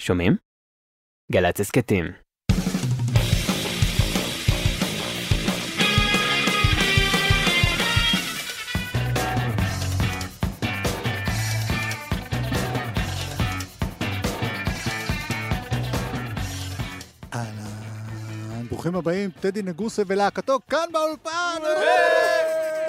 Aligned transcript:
שומעים? 0.00 0.36
גל"צ 1.32 1.60
הסכתים. 1.60 2.04
אהלן, 17.34 18.66
ברוכים 18.68 18.96
הבאים, 18.96 19.30
טדי 19.40 19.62
נגוסה 19.62 20.02
ולהקתו 20.06 20.58
כאן 20.70 20.88
באולפן! 20.92 21.58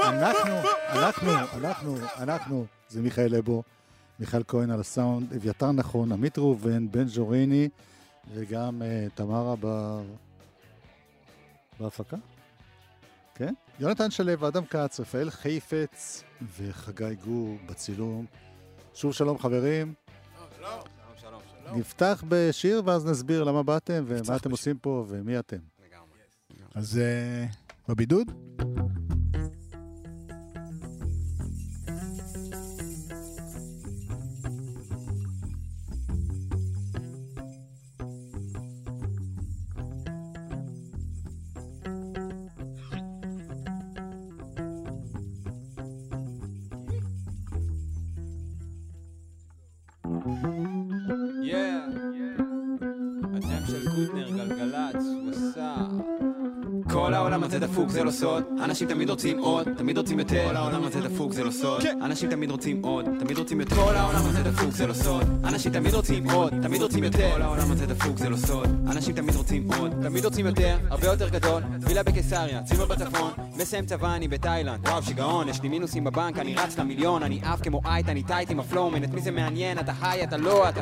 אנחנו, 0.04 0.55
אנחנו, 0.89 1.31
אנחנו, 1.57 1.97
אנחנו, 2.17 2.65
זה 2.89 3.01
מיכאל 3.01 3.35
אבו, 3.35 3.63
מיכאל 4.23 4.43
כהן 4.47 4.69
על 4.69 4.79
הסאונד, 4.79 5.33
אביתר 5.33 5.71
נכון, 5.71 6.11
עמית 6.11 6.37
ראובן, 6.37 6.91
בן 6.91 7.07
ז'וריני, 7.07 7.69
וגם 8.33 8.81
uh, 8.81 9.11
תמרה 9.15 9.55
ב... 9.59 10.00
בהפקה? 11.79 12.18
כן? 13.36 13.54
יונתן 13.79 14.11
שלו, 14.11 14.47
אדם 14.47 14.65
כץ, 14.65 15.00
רפאל 15.00 15.29
חיפץ 15.29 16.23
וחגי 16.57 17.15
גור 17.25 17.57
בצילום. 17.65 18.25
שוב 18.93 19.14
שלום 19.14 19.37
חברים. 19.39 19.93
נפתח 21.75 22.23
בשיר 22.28 22.81
ואז 22.86 23.05
נסביר 23.05 23.43
למה 23.43 23.64
באתם 23.64 24.03
ומה 24.07 24.36
אתם 24.36 24.51
עושים 24.51 24.78
פה 24.78 25.05
ומי 25.07 25.39
אתם. 25.39 25.59
אז 26.75 26.97
אה, 26.97 27.45
בבידוד? 27.87 28.31
העולם 57.44 57.55
הזה 57.55 57.67
דפוק, 57.67 57.89
זה 57.89 58.03
לא 58.03 58.11
סוד. 58.11 58.44
אנשים 58.63 58.88
תמיד 58.88 59.09
רוצים 59.09 59.39
עוד, 59.39 59.67
תמיד 59.77 59.97
רוצים 59.97 60.19
יותר. 60.19 60.47
כל 60.47 60.55
העולם 60.55 60.83
הזה 60.83 61.02
דפוק, 61.02 61.33
זה 61.33 61.44
לא 61.44 61.52
סוד. 61.52 61.83
אנשים 62.02 62.30
תמיד 62.30 62.52
רוצים 62.52 62.81
עוד, 62.83 63.05
תמיד 63.19 63.38
רוצים 63.38 63.59
יותר. 63.59 63.75
כל 63.75 63.95
העולם 63.95 64.25
הזה 64.25 64.44
דפוק, 64.44 64.72
זה 64.72 64.88
לא 64.88 64.94
סוד. 64.94 65.23
אנשים 65.44 65.71
תמיד 65.71 65.94
רוצים 65.94 66.30
עוד, 66.30 66.53
תמיד 66.61 66.81
רוצים 66.81 67.03
יותר. 67.03 67.31
כל 67.33 67.41
העולם 67.41 67.71
הזה 67.71 67.86
דפוק, 67.86 68.17
זה 68.17 68.30
לא 68.30 68.38
סוד. 68.38 68.69
אנשים 68.91 69.16
תמיד 69.16 69.36
רוצים 69.36 69.71
עוד, 69.80 69.91
תמיד 70.02 70.25
רוצים 70.25 70.45
יותר. 70.45 70.77
הרבה 70.89 71.08
יותר 71.08 71.30
גדול, 71.30 71.64
וילה 71.80 72.03
בקיסריה, 72.03 72.64
צימר 72.64 72.86
בצפון. 72.86 73.31
מסיים 73.58 73.86
צבא, 73.86 74.16
אני 74.16 74.27
בתאילנד. 74.27 74.88
וואו, 74.88 75.03
שיגעון, 75.03 75.49
יש 75.49 75.61
לי 75.61 75.69
מינוסים 75.69 76.03
בבנק, 76.03 76.38
אני 76.39 76.55
רץ 76.55 76.77
למיליון. 76.77 77.23
אני 77.23 77.39
עף 77.44 77.61
כמו 77.61 77.81
kite, 77.86 78.09
אני 78.09 78.23
tight 78.23 78.52
עם 78.52 78.59
ה 78.59 78.64
flow, 78.64 78.86
man. 78.86 79.03
את 79.03 79.14
מי 79.14 79.21
זה 79.21 79.31
מעניין? 79.31 79.80
אתה 79.80 79.91
high, 80.02 80.23
אתה 80.23 80.38
לא, 80.38 80.69
אתה... 80.69 80.81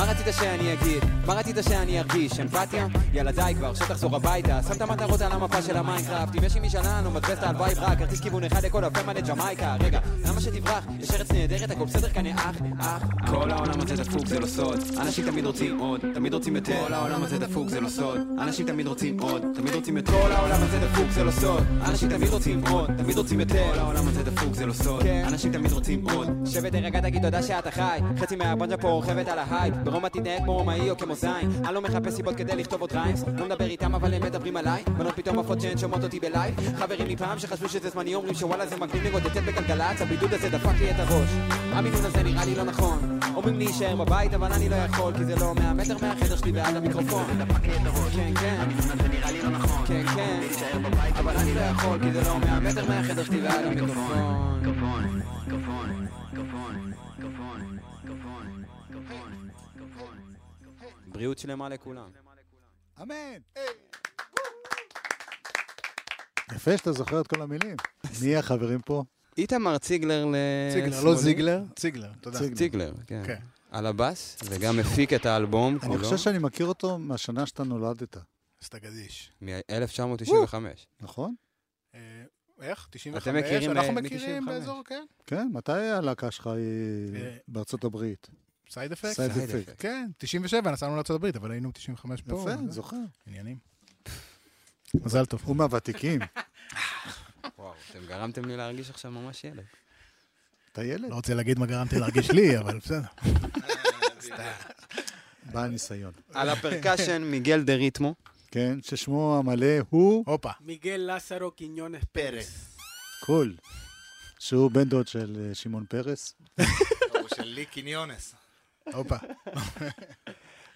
מה 0.00 0.06
רצית 0.06 0.26
שאני 0.34 0.72
אגיד? 0.72 1.04
מה 1.26 1.34
רצית 1.34 1.56
שאני 1.68 2.00
ארגיש? 2.00 2.40
אמפתיה? 2.40 2.86
יאללה 3.12 3.32
די 3.32 3.52
כבר, 3.56 3.74
שתחזור 3.74 4.16
הביתה. 4.16 4.60
שם 4.68 4.72
את 4.72 4.82
המטרות 4.82 5.20
על 5.20 5.32
המפה 5.32 5.62
של 5.62 5.76
המיינקראפט. 5.76 6.36
אם 6.38 6.44
יש 6.44 6.56
עם 6.56 6.62
משאלה, 6.62 7.00
לא 7.04 7.10
מבזבז 7.10 7.38
את 7.38 7.42
ההלוואי 7.42 7.74
ברק. 7.74 7.98
כרטיס 7.98 8.20
כיוון 8.20 8.44
אחד 8.44 8.64
לכל 8.64 8.84
הפה 8.84 9.02
מלא 9.02 9.20
ג'מייקה. 9.20 9.76
רגע, 9.80 10.00
למה 10.26 10.40
שתברח? 10.40 10.84
יש 11.00 11.10
ארץ 11.10 11.32
נהדרת, 11.32 11.70
הכל 11.70 11.84
בסדר 11.84 12.08
כאן, 12.08 12.26
אח, 12.26 12.56
אח. 12.78 13.02
כל 13.30 13.50
העולם 13.50 13.80
הזה 13.80 13.96
דפוק, 13.96 14.26
זה 14.26 14.40
לא 14.40 14.46
סוד. 14.46 14.80
אנשים 15.00 15.30
תמיד 15.30 15.46
רוצים 15.46 15.78
עוד, 15.78 16.00
תמיד 16.14 16.34
רוצים 16.34 16.56
יותר. 16.56 16.84
כל 16.86 16.92
העולם 16.92 17.22
הזה 17.22 17.38
דפוק, 17.38 17.68
זה 17.68 17.80
לא 17.80 17.88
סוד. 17.88 18.20
אנשים 18.38 18.66
תמיד 18.66 18.86
רוצים 18.86 19.20
עוד, 19.20 19.42
תמיד 19.54 19.74
רוצים 19.74 19.96
יותר. 19.96 20.12
כל 20.22 20.32
העולם 20.32 20.62
הזה 20.62 20.78
דפוק, 20.78 21.10
זה 21.10 21.24
לא 21.24 21.30
סוד. 21.30 21.62
אנשים 21.84 22.08
תמיד 22.08 22.28
רוצים 22.28 22.66
עוד, 22.66 22.90
תמיד 22.98 23.18
רוצים 23.18 23.40
יותר. 23.40 23.72
כל 23.72 23.78
העולם 23.78 24.08
הזה 24.08 24.22
דפוק, 24.22 24.54
זה 24.54 24.66
לא 24.66 24.72
סוד. 24.72 25.06
אנשים 25.06 25.52
תמיד 25.52 25.72
רוצים 25.72 26.08
עוד. 26.08 26.28
שב 26.46 26.60
ותרגע, 26.64 27.00
תגיד 27.00 27.22
תודה 27.22 27.42
שאתה 27.42 27.70
חי. 27.70 27.98
חצי 28.18 28.36
מהבונג'ה 28.36 28.76
פה 28.76 28.88
רוכבת 28.88 29.28
על 29.28 29.38
ההייפ. 29.38 29.74
ברומא 29.90 30.08
תתנהג 30.08 30.42
כמו 30.42 30.56
רומאי 30.56 30.90
או 30.90 30.96
כמו 30.96 31.14
זין. 31.14 31.50
אני 31.64 31.74
לא 31.74 31.80
מחפש 31.80 32.14
סיבות 32.14 32.36
כדי 32.36 32.56
לכתוב 32.56 32.80
עוד 32.80 32.92
ריימס. 32.92 33.24
לא 33.38 33.46
מדבר 33.46 33.64
איתם 33.64 33.94
אבל 33.94 34.14
הם 34.14 34.22
מדברים 34.22 34.56
עליי. 34.56 34.82
בנות 34.98 35.14
פתאום 35.16 35.38
עפות 35.38 35.60
שהן 35.60 35.78
שומעות 35.78 36.04
אותי 36.04 36.20
בלייב. 36.20 36.54
חברים 36.78 37.08
מפעם 37.08 37.38
שחשבו 37.38 37.68
שזה 37.68 37.90
זמני 37.90 38.14
אומרים 38.14 38.34
שוואלה 38.34 38.66
זה 38.66 38.76
מגניב 38.76 39.04
לגודטט 39.04 39.36
בגלגלצ. 39.36 40.00
הבידוד 40.00 40.34
הזה 40.34 40.48
דפק 40.48 40.74
לי 40.80 40.90
את 40.90 40.96
הראש. 40.98 41.30
המינון 41.72 42.04
הזה 42.04 42.22
נראה 42.22 42.44
לי 42.44 42.54
לא 42.54 42.64
נכון. 42.64 43.20
אומרים 43.34 43.58
לי 43.58 43.64
להישאר 43.64 43.96
בבית 43.96 44.34
אבל 44.34 44.52
אני 44.52 44.68
לא 44.68 44.76
יכול 44.76 45.12
כי 45.18 45.24
זה 45.24 45.36
לא 45.36 45.54
100 45.54 45.72
מטר 45.72 45.96
מהחדר 46.02 46.36
שלי 46.36 46.52
ועד 46.52 46.76
המיקרופון. 46.76 47.24
כן 47.62 47.84
כן. 48.40 48.56
כן 49.86 50.02
כן. 50.14 50.40
אבל 51.18 51.36
אני 51.36 51.54
לא 51.54 51.60
יכול 51.60 51.98
כי 52.02 52.12
זה 52.12 52.20
לא 52.28 52.38
100 52.38 52.60
מטר 52.60 52.84
מהחדר 52.88 53.24
שלי 53.24 53.40
ועד 53.40 53.64
המיקרופון. 53.64 54.50
בריאות 61.12 61.38
שלמה 61.38 61.68
לכולם. 61.68 62.10
אמן! 63.02 63.38
יפה 66.54 66.76
שאתה 66.78 66.92
זוכר 66.92 67.20
את 67.20 67.26
כל 67.26 67.42
המילים. 67.42 67.76
מי 68.22 68.36
החברים 68.40 68.80
פה? 68.80 69.04
איתמר 69.38 69.78
ציגלר 69.78 70.24
ל... 70.26 70.34
ציגלר, 70.72 71.04
לא 71.04 71.14
זיגלר, 71.14 71.62
ציגלר, 71.76 72.10
תודה. 72.20 72.38
ציגלר. 72.54 72.92
כן. 73.06 73.22
כן. 73.26 73.38
על 73.70 73.86
הבאס, 73.86 74.36
וגם 74.44 74.76
מפיק 74.76 75.12
את 75.12 75.26
האלבום 75.26 75.78
אני 75.82 75.98
חושב 75.98 76.16
שאני 76.16 76.38
מכיר 76.38 76.66
אותו 76.66 76.98
מהשנה 76.98 77.46
שאתה 77.46 77.64
נולדת, 77.64 78.16
אז 78.16 78.22
אתה 78.68 78.78
גדיש. 78.78 79.32
מ-1995. 79.42 80.54
נכון? 81.00 81.34
אה, 81.94 82.00
איך? 82.60 82.88
95? 82.90 83.22
אתם 83.28 83.36
מכירים, 83.36 83.70
אנחנו 83.70 83.96
אה, 83.96 84.02
מכירים 84.02 84.42
מ- 84.42 84.46
95. 84.46 84.48
באזור, 84.54 84.82
כן. 84.86 85.04
כן, 85.26 85.48
מתי 85.52 85.72
הלהקה 85.72 86.30
שלך 86.30 86.46
היא 86.46 86.54
אה, 87.14 87.36
בארצות 87.48 87.84
הברית? 87.84 88.28
סייד 88.70 88.92
אפקט? 88.92 89.12
סייד 89.12 89.30
אפקט. 89.30 89.72
כן, 89.78 90.10
97 90.18 90.70
נסענו 90.70 90.96
לארצות 90.96 91.16
הברית, 91.16 91.36
אבל 91.36 91.50
היינו 91.50 91.72
95 91.72 92.22
פה. 92.22 92.46
יפה. 92.50 92.62
זוכר. 92.68 92.96
עניינים. 93.26 93.58
מזל 94.94 95.24
טוב. 95.24 95.40
הוא 95.44 95.56
מהוותיקים. 95.56 96.20
וואו, 97.58 97.72
אתם 97.90 97.98
גרמתם 98.08 98.44
לי 98.44 98.56
להרגיש 98.56 98.90
עכשיו 98.90 99.10
ממש 99.10 99.44
ילד. 99.44 99.64
אתה 100.72 100.84
ילד? 100.84 101.10
לא 101.10 101.14
רוצה 101.14 101.34
להגיד 101.34 101.58
מה 101.58 101.66
גרמתי 101.66 101.98
להרגיש 101.98 102.30
לי, 102.30 102.58
אבל 102.58 102.78
בסדר. 102.78 103.00
בעל 105.52 105.70
ניסיון. 105.70 106.12
על 106.34 106.48
הפרקשן 106.48 107.22
מיגל 107.22 107.62
דה 107.62 107.74
ריתמו. 107.74 108.14
כן, 108.50 108.78
ששמו 108.82 109.38
המלא 109.38 109.66
הוא 109.90 110.24
הופה. 110.26 110.50
מיגל 110.60 111.10
לסרו 111.16 111.50
קיניונס 111.50 112.02
פרס. 112.12 112.76
קול. 113.20 113.56
שהוא 114.38 114.70
בן 114.70 114.84
דוד 114.84 115.08
של 115.08 115.46
אה, 115.48 115.54
שמעון 115.54 115.84
פרס. 115.88 116.34
הוא 116.56 117.28
של 117.36 117.44
לי 117.44 117.66
קיניונס. 117.66 118.34
הופה. 118.94 119.16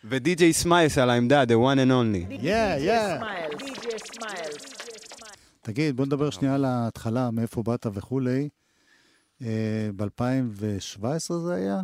ודי.ג'יי 0.05 0.53
סמיילס 0.53 0.99
על 0.99 1.11
העמדה, 1.11 1.43
the 1.43 1.47
one 1.47 1.79
and 1.79 1.91
only. 1.91 2.35
יא, 2.43 2.75
יא. 2.79 3.19
תגיד, 5.63 5.97
בוא 5.97 6.07
נדבר 6.07 6.31
שנייה 6.31 6.55
על 6.55 6.65
ההתחלה, 6.65 7.31
מאיפה 7.31 7.63
באת 7.63 7.87
וכולי. 7.95 8.49
ב-2017 9.97 11.33
זה 11.45 11.55
היה? 11.55 11.81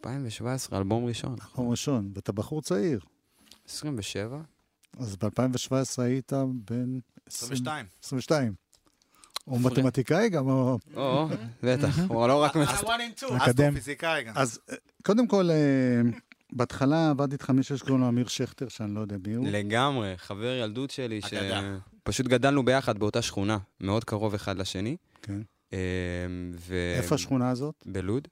2017, 0.00 0.78
אלבום 0.78 1.04
ראשון. 1.04 1.32
מקום 1.32 1.70
ראשון, 1.70 2.10
ואתה 2.14 2.32
בחור 2.32 2.62
צעיר. 2.62 3.00
27. 3.68 4.40
אז 4.98 5.16
ב-2017 5.16 6.02
היית 6.02 6.32
בן 6.70 6.98
22. 7.26 7.86
22. 8.04 8.54
הוא 9.48 9.60
מתמטיקאי 9.60 10.28
גם, 10.28 10.48
או... 10.48 10.78
או, 10.96 11.28
בטח, 11.62 11.98
הוא 12.08 12.28
לא 12.28 12.42
רק... 12.42 12.56
אקדם. 12.56 13.38
אסטרופיזיקאי 13.38 14.24
גם. 14.24 14.32
אז 14.36 14.60
אה, 14.70 14.74
קודם 15.02 15.26
כל, 15.26 15.50
אה, 15.50 16.10
בהתחלה 16.52 17.10
עבדתי 17.10 17.32
איתך 17.32 17.50
מישהו 17.50 17.78
שקוראים 17.78 18.00
לו 18.00 18.08
אמיר 18.08 18.26
שכטר, 18.28 18.68
שאני 18.68 18.94
לא 18.94 19.00
יודע 19.00 19.16
מי 19.26 19.34
הוא. 19.34 19.46
לגמרי, 19.48 20.14
חבר 20.16 20.54
ילדות 20.62 20.90
שלי. 20.90 21.20
שפשוט 21.22 22.26
גדלנו 22.26 22.64
ביחד 22.64 22.98
באותה 22.98 23.22
שכונה, 23.22 23.58
מאוד 23.80 24.04
קרוב 24.04 24.34
אחד 24.34 24.58
לשני. 24.58 24.96
כן. 25.22 25.40
אה, 25.72 25.78
ו... 26.54 26.94
איפה 26.96 27.14
השכונה 27.14 27.50
הזאת? 27.50 27.74
בלוד. 27.86 28.28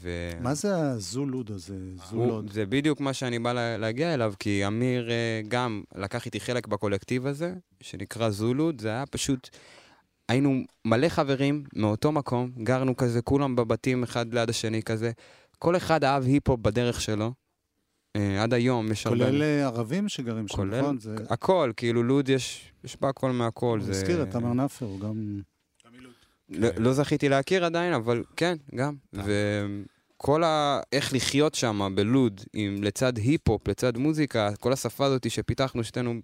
ו... 0.00 0.10
מה 0.40 0.54
זה 0.54 0.76
הזולוד 0.76 1.50
הזה? 1.50 1.74
זולוד. 2.10 2.52
זה 2.52 2.66
בדיוק 2.66 3.00
מה 3.00 3.12
שאני 3.12 3.38
בא 3.38 3.52
לה- 3.52 3.76
להגיע 3.76 4.14
אליו, 4.14 4.34
כי 4.38 4.66
אמיר 4.66 5.10
אה, 5.10 5.40
גם 5.48 5.82
לקח 5.94 6.26
איתי 6.26 6.40
חלק 6.40 6.66
בקולקטיב 6.66 7.26
הזה, 7.26 7.54
שנקרא 7.80 8.30
זו 8.30 8.47
לוד, 8.47 8.80
זה 8.80 8.88
היה 8.88 9.06
פשוט... 9.06 9.50
היינו 10.28 10.62
מלא 10.84 11.08
חברים 11.08 11.64
מאותו 11.76 12.12
מקום, 12.12 12.50
גרנו 12.62 12.96
כזה, 12.96 13.22
כולם 13.22 13.56
בבתים 13.56 14.02
אחד 14.02 14.34
ליד 14.34 14.50
השני 14.50 14.82
כזה. 14.82 15.10
כל 15.58 15.76
אחד 15.76 16.04
אהב 16.04 16.24
היפ-הופ 16.24 16.60
בדרך 16.60 17.00
שלו. 17.00 17.32
אה, 18.16 18.42
עד 18.42 18.54
היום 18.54 18.92
יש 18.92 19.06
הרבה... 19.06 19.24
כולל 19.24 19.42
אה, 19.42 19.66
ערבים 19.66 20.08
שגרים 20.08 20.48
שם, 20.48 20.56
כולל- 20.56 20.80
נכון? 20.80 20.98
זה... 20.98 21.16
הכל, 21.28 21.72
כאילו 21.76 22.02
לוד 22.02 22.28
יש, 22.28 22.72
יש 22.84 22.96
בה 23.00 23.08
הכל 23.08 23.30
מהכל. 23.32 23.78
הוא 23.80 23.86
זה... 23.86 23.92
הזכיר 23.92 24.22
את 24.22 24.30
תמר 24.30 24.52
נפאר, 24.52 24.86
הוא 24.86 25.00
גם... 25.00 25.40
לא, 26.48 26.68
לא 26.76 26.92
זכיתי 26.92 27.28
להכיר 27.28 27.64
עדיין, 27.64 27.92
אבל 27.92 28.24
כן, 28.36 28.56
גם. 28.74 28.94
כל 30.16 30.44
ה... 30.44 30.80
איך 30.92 31.12
לחיות 31.14 31.54
שם 31.54 31.92
בלוד, 31.94 32.40
עם 32.52 32.82
לצד 32.82 33.16
היפ-הופ, 33.16 33.68
לצד 33.68 33.96
מוזיקה, 33.98 34.50
כל 34.60 34.72
השפה 34.72 35.04
הזאת 35.04 35.30
שפיתחנו 35.30 35.84
שתינו, 35.84 36.14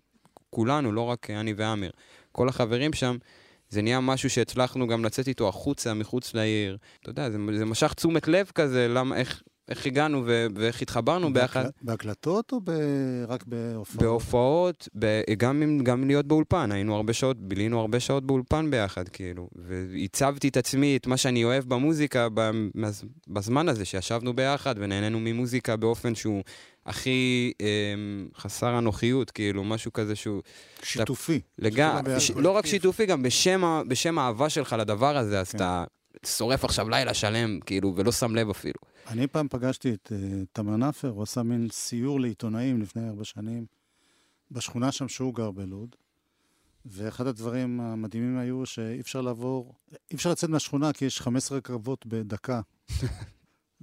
כולנו, 0.51 0.93
לא 0.93 1.01
רק 1.01 1.31
אני 1.31 1.55
ואמיר, 1.57 1.91
כל 2.33 2.49
החברים 2.49 2.93
שם, 2.93 3.17
זה 3.71 3.83
נהיה 3.83 4.01
משהו 4.01 4.31
שהצלחנו 4.31 4.87
גם 4.87 5.05
לצאת 5.05 5.29
איתו 5.29 5.49
החוצה, 5.49 5.95
מחוץ 5.95 6.35
לעיר. 6.35 6.79
אתה 7.03 7.11
יודע, 7.11 7.31
זה, 7.31 7.39
זה 7.59 7.65
משך 7.65 7.93
תשומת 7.93 8.29
לב 8.29 8.51
כזה, 8.55 8.87
למה, 8.89 9.17
איך, 9.17 9.43
איך 9.69 9.87
הגענו 9.87 10.23
ו- 10.27 10.47
ואיך 10.55 10.83
התחברנו 10.83 11.33
ביחד. 11.33 11.63
בהקל- 11.65 11.71
בהקלטות 11.83 12.53
או 12.53 12.61
ב... 12.65 12.71
רק 13.29 13.45
בהופעות? 13.47 14.03
בהופעות, 14.03 14.89
ב- 14.99 15.23
גם, 15.39 15.63
עם- 15.63 15.85
גם 15.85 16.07
להיות 16.07 16.27
באולפן, 16.27 16.73
היינו 16.73 16.97
הרבה 16.97 17.13
שעות, 17.13 17.37
בילינו 17.41 17.81
הרבה 17.81 18.01
שעות 18.01 18.27
באולפן 18.27 18.71
ביחד, 18.71 19.09
כאילו. 19.09 19.49
והצבתי 19.57 20.49
את 20.49 20.57
עצמי, 20.57 20.97
את 20.97 21.07
מה 21.07 21.17
שאני 21.17 21.45
אוהב 21.45 21.65
במוזיקה, 21.65 22.29
במז- 22.35 23.05
בזמן 23.29 23.69
הזה 23.69 23.85
שישבנו 23.85 24.33
ביחד 24.37 24.75
ונהנינו 24.79 25.21
ממוזיקה 25.21 25.77
באופן 25.77 26.15
שהוא 26.15 26.43
הכי 26.87 27.53
אה, 27.61 27.67
חסר 28.37 28.79
אנוכיות, 28.79 29.31
כאילו, 29.31 29.65
משהו 29.65 29.93
כזה 29.93 30.17
שהוא... 30.17 30.43
שיתופי. 30.83 31.41
לגמרי, 31.59 32.03
ביחד. 32.03 32.19
ש- 32.19 32.31
לא 32.31 32.51
רק 32.51 32.67
שיתופי, 32.67 33.07
גם 33.07 33.23
בשם, 33.23 33.83
בשם 33.89 34.19
האהבה 34.19 34.49
שלך 34.51 34.77
לדבר 34.79 35.17
הזה, 35.17 35.41
אז 35.41 35.51
כן. 35.51 35.57
אתה 35.59 35.85
שורף 36.27 36.65
עכשיו 36.65 36.89
לילה 36.89 37.15
שלם, 37.15 37.61
כאילו, 37.61 37.93
ולא 37.97 38.13
שם 38.13 38.35
לב 38.37 38.51
אפילו. 38.51 38.81
אני 39.07 39.27
פעם 39.27 39.49
פגשתי 39.51 39.95
את 39.95 40.13
uh, 40.13 40.47
תמר 40.53 40.77
נאפר, 40.77 41.09
הוא 41.09 41.23
עשה 41.23 41.43
מין 41.43 41.69
סיור 41.73 42.21
לעיתונאים 42.21 42.81
לפני 42.83 43.09
ארבע 43.09 43.25
שנים, 43.25 43.67
בשכונה 44.51 44.93
שם 44.93 45.09
שהוא 45.09 45.35
גר 45.35 45.51
בלוד, 45.51 45.97
ואחד 46.87 47.27
הדברים 47.27 47.81
המדהימים 47.81 48.39
היו 48.39 48.67
שאי 48.67 49.01
אפשר 49.01 49.21
לעבור, 49.21 49.75
אי 49.93 50.17
אפשר 50.17 50.31
לצאת 50.31 50.51
מהשכונה 50.51 50.93
כי 50.93 51.05
יש 51.05 51.21
15 51.21 51.59
רכבות 51.59 52.07
בדקה. 52.07 52.61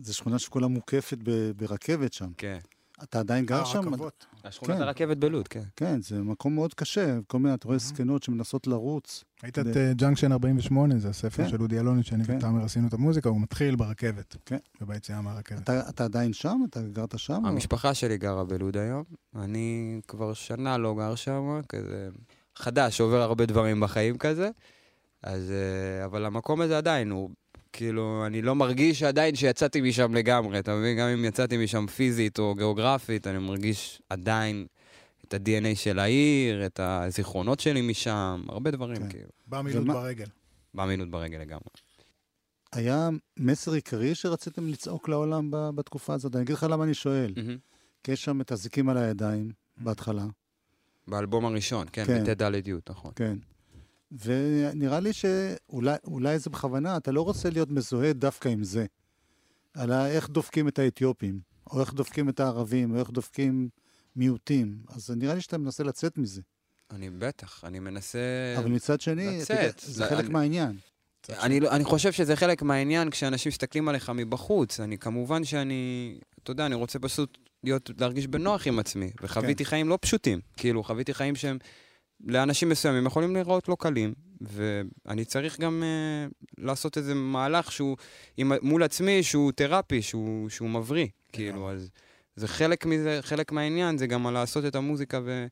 זו 0.04 0.14
שכונה 0.14 0.40
שכולה 0.40 0.68
מוקפת 0.68 1.18
ב- 1.24 1.52
ברכבת 1.52 2.14
שם. 2.14 2.30
כן. 2.38 2.60
אתה 3.04 3.20
עדיין 3.20 3.46
גר 3.46 3.64
שם? 3.66 3.88
הרכבות. 3.88 4.26
השכונת 4.44 4.78
כן. 4.78 4.82
הרכבת 4.82 5.18
בלוד, 5.18 5.48
כן. 5.48 5.64
כן, 5.76 6.02
זה 6.02 6.22
מקום 6.22 6.56
מאוד 6.56 6.74
קשה. 6.74 7.18
כל 7.28 7.40
מיני, 7.40 7.54
אתה 7.54 7.68
רואה 7.68 7.78
זקנות 7.78 8.24
שמנסות 8.24 8.68
לרוץ. 8.68 9.24
ראית 9.44 9.60
את 9.60 9.78
אה, 9.78 9.92
Junction 9.94 10.32
48, 10.32 10.98
זה 10.98 11.10
הספר 11.10 11.44
כן. 11.44 11.50
של 11.50 11.62
אודי 11.62 11.80
אלוני, 11.80 12.04
שאני 12.04 12.24
כן. 12.24 12.38
ותמר 12.38 12.64
עשינו 12.66 12.88
את 12.88 12.94
המוזיקה, 12.94 13.30
הוא 13.30 13.42
מתחיל 13.42 13.76
ברכבת. 13.76 14.36
כן. 14.46 14.58
וביציאה 14.82 15.22
מהרכבת. 15.22 15.64
אתה, 15.64 15.90
אתה 15.90 16.04
עדיין 16.04 16.34
שם? 16.34 16.62
אתה 16.70 16.82
גרת 16.82 17.20
שם? 17.20 17.42
או- 17.44 17.50
המשפחה 17.50 17.94
שלי 17.94 18.18
גרה 18.18 18.44
בלוד 18.44 18.78
היום, 18.78 19.04
אני 19.36 20.00
כבר 20.08 20.34
שנה 20.34 20.78
לא 20.78 20.96
גר 20.98 21.16
שם, 21.16 21.62
כזה 21.70 22.10
חדש, 22.56 23.02
עובר 23.02 23.22
הרבה 23.22 23.46
דברים 23.46 23.80
בחיים 23.80 24.18
כזה, 24.18 24.50
אז, 25.24 25.52
אה, 25.52 26.06
אבל 26.06 26.26
המקום 26.26 26.62
הזה 26.62 26.78
עדיין 26.78 27.12
הוא, 27.12 27.30
כאילו, 27.78 28.24
אני 28.26 28.42
לא 28.42 28.56
מרגיש 28.56 29.04
עדיין 29.04 29.36
שיצאתי 29.36 29.82
משם 29.82 30.14
לגמרי, 30.14 30.60
אתה 30.60 30.76
מבין? 30.76 30.98
גם 30.98 31.08
אם 31.08 31.26
יצאתי 31.26 31.58
משם 31.64 31.88
פיזית 31.88 32.40
או 32.40 32.56
גיאוגרפית, 32.56 33.28
אני 33.28 33.38
מרגיש 33.38 34.02
עדיין 34.10 34.66
את 35.28 35.34
ה-DNA 35.34 35.76
של 35.76 36.00
העיר, 36.00 36.66
את 36.66 36.80
הזיכרונות 36.84 37.60
שלי 37.60 37.82
משם, 37.82 38.44
הרבה 38.50 38.72
דברים, 38.72 38.98
כן. 38.98 39.10
כאילו. 39.10 39.30
בא 39.48 39.62
מילוט 39.62 39.84
ומה- 39.84 39.94
ברגל. 39.94 40.26
באמינות 40.74 41.10
ברגל 41.10 41.38
לגמרי. 41.38 41.62
היה 42.74 43.10
מסר 43.40 43.72
עיקרי 43.72 44.16
שרציתם 44.16 44.68
לצעוק 44.68 45.10
לעולם 45.10 45.52
ב- 45.52 45.70
בתקופה 45.76 46.14
הזאת? 46.14 46.36
אני 46.36 46.44
אגיד 46.44 46.56
לך 46.56 46.66
למה 46.70 46.84
אני 46.84 46.94
שואל. 46.94 47.34
מהמם. 47.38 47.58
כי 48.04 48.12
יש 48.12 48.24
שם 48.24 48.42
את 48.42 48.52
הזיקים 48.52 48.90
על 48.90 48.98
הידיים 48.98 49.52
בהתחלה, 49.78 50.26
באלבום 51.08 51.46
הראשון, 51.46 51.88
כן, 51.92 52.06
כן. 52.06 52.24
בט"ד 52.24 52.52
נכון. 52.90 53.12
כן. 53.16 53.38
ונראה 54.12 55.00
לי 55.00 55.14
שאולי 55.14 55.96
אולי 56.04 56.40
זה 56.40 56.50
בכוונה, 56.50 56.98
אתה 56.98 57.12
לא 57.12 57.22
רוצה 57.22 57.50
להיות 57.50 57.72
מזוהה 57.72 58.14
דווקא 58.14 58.50
עם 58.50 58.64
זה. 58.64 58.86
על 59.74 59.92
איך 59.92 60.30
דופקים 60.30 60.68
את 60.68 60.80
האתיופים, 60.80 61.40
או 61.72 61.82
איך 61.82 61.94
דופקים 61.94 62.30
את 62.30 62.40
הערבים, 62.40 62.92
או 62.96 63.00
איך 63.00 63.10
דופקים 63.10 63.70
מיעוטים. 64.16 64.78
אז 64.90 65.10
נראה 65.10 65.36
לי 65.36 65.42
שאתה 65.42 65.58
מנסה 65.58 65.84
לצאת 65.84 66.18
מזה. 66.18 66.42
אני 66.92 67.10
בטח, 67.10 67.64
אני 67.64 67.80
מנסה... 67.80 68.20
אבל 68.58 68.70
מצד 68.70 69.02
שני, 69.02 69.42
אתה 69.44 69.54
יודע, 69.54 69.68
לצאת. 69.68 69.82
זה 69.86 70.06
חלק 70.06 70.20
אני- 70.20 70.30
מהעניין. 70.30 70.78
אני, 71.30 71.60
לא- 71.60 71.72
אני 71.72 71.84
חושב 71.84 72.12
שזה 72.12 72.36
חלק 72.36 72.62
מהעניין 72.62 73.10
כשאנשים 73.10 73.50
מסתכלים 73.50 73.88
עליך 73.90 74.10
מבחוץ. 74.10 74.80
אני 74.80 74.98
כמובן 74.98 75.44
שאני, 75.44 76.14
אתה 76.44 76.52
יודע, 76.52 76.66
אני 76.66 76.76
רוצה 76.76 77.00
פשוט 77.00 77.38
להיות, 77.64 77.90
להרגיש 78.00 78.28
בנוח 78.28 78.68
עם 78.68 78.80
עצמי. 78.80 79.12
וחוויתי 79.22 79.64
כן. 79.64 79.70
חיים 79.70 79.90
לא 79.90 79.98
פשוטים. 80.02 80.40
כאילו, 80.58 80.84
חוויתי 80.84 81.14
חיים 81.14 81.36
שהם 81.36 81.58
לאנשים 82.26 82.70
מסוימים 82.70 83.06
יכולים 83.06 83.34
להיראות 83.34 83.70
לא 83.70 83.78
קלים. 83.80 84.14
ואני 84.42 85.26
צריך 85.26 85.60
גם 85.60 85.84
uh, 85.84 86.34
לעשות 86.58 86.98
איזה 86.98 87.14
מהלך 87.14 87.72
שהוא, 87.72 87.98
עם, 88.38 88.52
מול 88.62 88.84
עצמי, 88.84 89.24
שהוא 89.24 89.52
תרפי, 89.52 90.02
שהוא, 90.02 90.50
שהוא 90.50 90.70
מבריא. 90.70 91.08
כאילו, 91.32 91.72
אז 91.72 91.90
זה 92.36 92.48
חלק 92.48 92.86
מזה, 92.86 93.20
חלק 93.22 93.52
מהעניין, 93.52 93.98
זה 93.98 94.08
גם 94.08 94.28
לעשות 94.28 94.66
את 94.66 94.76
המוזיקה 94.76 95.20
ו... 95.24 95.48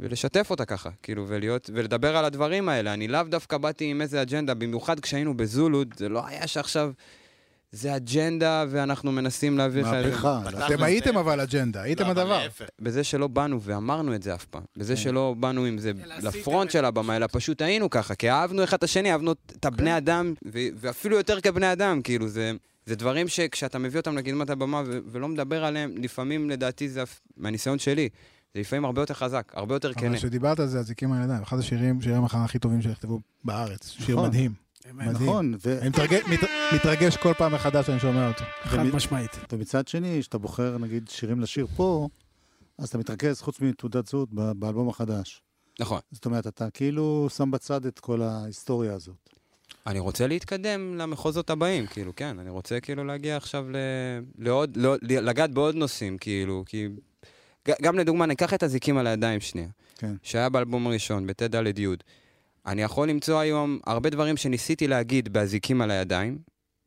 ולשתף 0.00 0.50
אותה 0.50 0.64
ככה, 0.64 0.90
כאילו, 1.02 1.28
ולהיות, 1.28 1.70
ולדבר 1.74 2.16
על 2.16 2.24
הדברים 2.24 2.68
האלה. 2.68 2.94
אני 2.94 3.08
לאו 3.08 3.22
דווקא 3.22 3.58
באתי 3.58 3.84
עם 3.84 4.00
איזה 4.00 4.22
אג'נדה, 4.22 4.54
במיוחד 4.54 5.00
כשהיינו 5.00 5.36
בזולוד, 5.36 5.94
זה 5.96 6.08
לא 6.08 6.26
היה 6.26 6.46
שעכשיו 6.46 6.92
זה 7.72 7.96
אג'נדה 7.96 8.64
ואנחנו 8.68 9.12
מנסים. 9.12 9.60
איזה- 9.60 9.82
מהפכה. 9.82 10.40
אתם 10.66 10.82
הייתם 10.82 11.16
אבל 11.16 11.40
אג'נדה, 11.40 11.82
הייתם 11.82 12.04
לא, 12.04 12.10
הדבר. 12.10 12.46
בזה 12.80 13.04
שלא 13.04 13.26
באנו 13.28 13.62
ואמרנו 13.62 14.14
את 14.14 14.22
זה 14.22 14.34
אף 14.34 14.44
פעם. 14.44 14.62
בזה 14.76 14.94
כן. 14.94 15.00
שלא 15.00 15.34
באנו 15.38 15.64
עם 15.64 15.78
זה 15.78 15.92
לפרונט 16.22 16.70
של 16.70 16.84
הבמה, 16.84 17.02
פשוט. 17.12 17.16
אלא 17.16 17.26
פשוט 17.32 17.62
היינו 17.62 17.90
ככה, 17.90 18.14
כי 18.14 18.30
אהבנו 18.30 18.64
אחד 18.64 18.76
את 18.76 18.82
השני, 18.82 19.12
אהבנו 19.12 19.32
את 19.32 19.64
הבני 19.64 19.96
אדם, 19.96 20.34
ואפילו 20.80 21.16
יותר 21.16 21.40
כבני 21.40 21.72
אדם, 21.72 22.02
כאילו, 22.02 22.28
זה... 22.28 22.52
זה 22.86 22.96
דברים 22.96 23.28
שכשאתה 23.28 23.78
מביא 23.78 24.00
אותם 24.00 24.16
לקדמת 24.18 24.50
הבמה 24.50 24.82
ולא 24.86 25.28
מדבר 25.28 25.64
עליהם, 25.64 25.94
לפעמים 25.96 26.50
לדעתי 26.50 26.88
זה, 26.88 27.02
מהניסיון 27.36 27.78
שלי, 27.78 28.08
זה 28.54 28.60
לפעמים 28.60 28.84
הרבה 28.84 29.02
יותר 29.02 29.14
חזק, 29.14 29.52
הרבה 29.54 29.74
יותר 29.74 29.94
כן. 29.94 30.06
אבל 30.06 30.16
כשדיברת 30.16 30.60
על 30.60 30.66
זה, 30.66 30.78
הזיקים 30.78 31.12
על 31.12 31.20
הידיים, 31.20 31.42
אחד 31.42 31.58
השירים, 31.58 32.02
שירי 32.02 32.14
המחאה 32.16 32.44
הכי 32.44 32.58
טובים 32.58 32.82
שנכתבו 32.82 33.20
בארץ. 33.44 33.88
שיר 33.90 34.16
נכון. 34.16 34.28
מדהים. 34.28 34.67
נכון, 34.96 35.54
ו- 35.64 35.78
אני 35.80 35.88
מתרגש- 35.90 36.28
מת- 36.28 36.48
מתרגש 36.74 37.16
כל 37.16 37.32
פעם 37.38 37.54
מחדש 37.54 37.86
שאני 37.86 38.00
שומע 38.00 38.28
אותו. 38.28 38.44
חד 38.62 38.82
משמעית. 38.82 39.30
ומצד 39.52 39.88
שני, 39.88 40.16
כשאתה 40.20 40.38
בוחר 40.38 40.78
נגיד 40.78 41.08
שירים 41.08 41.40
לשיר 41.40 41.66
פה, 41.76 42.08
אז 42.78 42.88
אתה 42.88 42.98
מתרכז 42.98 43.40
חוץ 43.40 43.60
מתעודת 43.60 44.06
זהות 44.06 44.28
באלבום 44.32 44.88
החדש. 44.88 45.42
נכון. 45.80 46.00
זאת 46.12 46.24
אומרת, 46.26 46.46
אתה 46.46 46.70
כאילו 46.70 47.28
שם 47.36 47.50
בצד 47.50 47.86
את 47.86 47.98
כל 48.00 48.22
ההיסטוריה 48.22 48.94
הזאת. 48.94 49.14
אני 49.86 49.98
רוצה 49.98 50.26
להתקדם 50.26 50.94
למחוזות 50.96 51.50
הבאים, 51.50 51.86
כאילו, 51.86 52.12
כן, 52.16 52.38
אני 52.38 52.50
רוצה 52.50 52.80
כאילו 52.80 53.04
להגיע 53.04 53.36
עכשיו 53.36 53.70
ל... 53.70 53.76
לעוד, 54.38 54.76
לא, 54.76 54.96
לגעת 55.02 55.50
בעוד 55.50 55.74
נושאים, 55.74 56.18
כאילו, 56.18 56.64
כי... 56.66 56.88
גם 57.82 57.98
לדוגמה, 57.98 58.26
ניקח 58.26 58.54
את 58.54 58.62
הזיקים 58.62 58.98
על 58.98 59.06
הידיים 59.06 59.40
שנייה, 59.40 59.68
כן. 59.98 60.14
שהיה 60.22 60.48
באלבום 60.48 60.86
הראשון, 60.86 61.26
בט"ד 61.26 61.78
י'. 61.78 61.86
אני 62.68 62.82
יכול 62.82 63.08
למצוא 63.10 63.38
היום 63.38 63.78
הרבה 63.86 64.10
דברים 64.10 64.36
שניסיתי 64.36 64.86
להגיד 64.86 65.32
באזיקים 65.32 65.80
על 65.80 65.90
הידיים, 65.90 66.38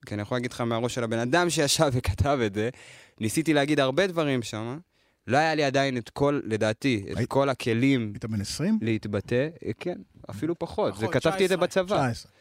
כי 0.06 0.14
אני 0.14 0.22
יכול 0.22 0.36
להגיד 0.38 0.52
לך 0.52 0.62
מהראש 0.62 0.96
של 0.96 1.04
הבן 1.04 1.20
אדם 1.20 1.50
שישב 1.50 1.90
וכתב 1.94 2.40
את 2.46 2.54
זה, 2.54 2.70
ניסיתי 3.20 3.54
להגיד 3.54 3.80
הרבה 3.80 4.08
דברים 4.08 4.42
שם, 4.42 4.78
לא 5.28 5.38
היה 5.38 5.56
לי 5.56 5.64
עדיין 5.64 5.98
את 5.98 6.10
כל, 6.10 6.40
לדעתי, 6.44 7.04
את 7.12 7.18
היית- 7.18 7.30
כל 7.30 7.50
הכלים 7.50 8.12
היית 8.14 8.26
בן 8.26 8.42
20? 8.42 8.80
להתבטא, 8.82 9.48
אה, 9.66 9.72
כן, 9.80 9.98
אפילו 10.30 10.60
פחות, 10.60 10.96
זה 10.96 11.02
פחות, 11.02 11.14
כתבתי 11.14 11.44
את 11.46 11.50
זה 11.50 11.58
19. 11.58 11.84
בצבא. 11.84 12.12
19. 12.12 12.32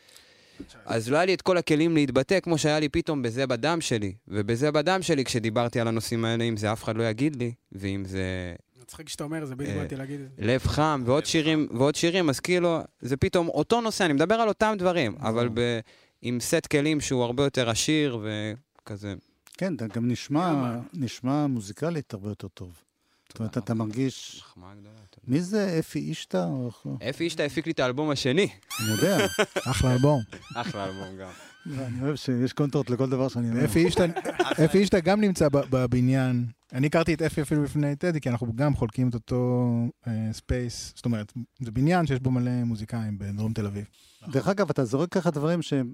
אז 0.87 1.11
לא 1.11 1.17
היה 1.17 1.27
לי 1.27 1.35
את 1.35 1.43
כל 1.43 1.57
הכלים 1.57 1.95
להתבטא 1.95 2.41
כמו 2.41 2.59
שהיה 2.59 2.81
לי 2.81 2.89
פתאום 2.89 3.23
בזה 3.23 3.47
בדם 3.47 3.81
שלי. 3.81 4.15
ובזה 4.29 4.71
בדם 4.73 5.03
שלי, 5.03 5.25
כשדיברתי 5.25 5.81
על 5.81 5.89
הנושאים 5.89 6.25
האלה, 6.25 6.45
אם 6.45 6.57
זה 6.57 6.73
אף 6.73 6.85
אחד 6.85 6.97
לא 6.97 7.03
יגיד 7.03 7.37
לי, 7.37 7.53
ואם 7.73 8.03
זה 8.07 8.55
מצחיק 8.91 9.09
שאתה 9.09 9.25
אומר, 9.25 9.45
זה 9.45 9.57
בדיוק 9.57 9.77
אה, 9.77 9.83
באתי 9.83 9.97
להגיד 9.97 10.21
את 10.21 10.29
זה. 10.37 10.47
לב 10.47 10.61
חם 10.61 11.03
ועוד 11.07 11.27
שירים, 11.27 11.69
ועוד 11.71 11.95
שירים, 11.95 12.29
אז 12.29 12.41
כאילו, 12.41 12.79
זה 13.01 13.17
פתאום 13.17 13.49
אותו 13.49 13.81
נושא, 13.81 14.05
אני 14.05 14.13
מדבר 14.13 14.35
על 14.35 14.49
אותם 14.49 14.75
דברים, 14.79 15.15
אבל 15.21 15.49
ב, 15.55 15.81
עם 16.23 16.41
סט 16.41 16.67
כלים 16.67 17.01
שהוא 17.01 17.25
הרבה 17.25 17.45
יותר 17.45 17.71
עשיר 17.71 18.19
וכזה. 18.23 19.15
כן, 19.59 19.75
אתה 19.75 19.87
גם? 19.87 20.09
נשמע 20.95 21.47
מוזיקלית 21.47 22.15
הרבה 22.15 22.29
יותר 22.29 22.49
טוב. 22.49 22.83
זאת 23.31 23.39
אומרת, 23.39 23.59
אתה 23.59 23.75
מרגיש... 23.75 24.43
מחמאה 24.47 24.75
גדולה. 24.75 24.95
תודה. 25.11 25.27
מי 25.29 25.41
זה 25.41 25.77
אפי 25.79 25.99
אישטה? 25.99 26.49
אפי 27.11 27.25
אישטה 27.25 27.43
הפיק 27.45 27.67
לי 27.67 27.73
את 27.73 27.81
האלבום 27.81 28.11
השני. 28.11 28.49
אני 28.81 28.91
יודע. 28.91 29.19
אחלה 29.71 29.93
אלבום. 29.93 30.23
אחלה 30.55 30.85
אלבום 30.85 31.17
גם. 31.21 31.29
אני 31.79 32.03
אוהב 32.03 32.17
שיש 32.17 32.53
קונטרות 32.53 32.91
לכל 32.91 33.11
דבר 33.11 33.29
שאני 33.29 33.51
אומר. 33.51 33.65
אפי 33.65 33.87
אישטה- 34.75 35.01
גם 35.09 35.21
נמצא 35.21 35.49
בבניין. 35.53 36.47
אני 36.73 36.87
הכרתי 36.87 37.15
את 37.15 37.23
אפי 37.23 37.43
אפילו 37.43 37.63
לפני 37.65 37.97
טדי, 37.97 38.21
כי 38.21 38.29
אנחנו 38.29 38.53
גם 38.57 38.75
חולקים 38.77 39.09
את 39.09 39.15
אותו 39.15 39.69
space. 40.33 40.93
זאת 40.97 41.05
אומרת, 41.05 41.33
זה 41.61 41.71
בניין 41.71 42.07
שיש 42.07 42.19
בו 42.21 42.31
מלא 42.31 42.65
מוזיקאים 42.65 43.19
בדרום 43.19 43.53
תל 43.53 43.67
אביב. 43.67 43.85
דרך 44.33 44.49
אגב, 44.49 44.71
אתה 44.71 44.85
זורק 44.85 45.09
ככה 45.13 45.31
דברים 45.31 45.63
שהם, 45.63 45.93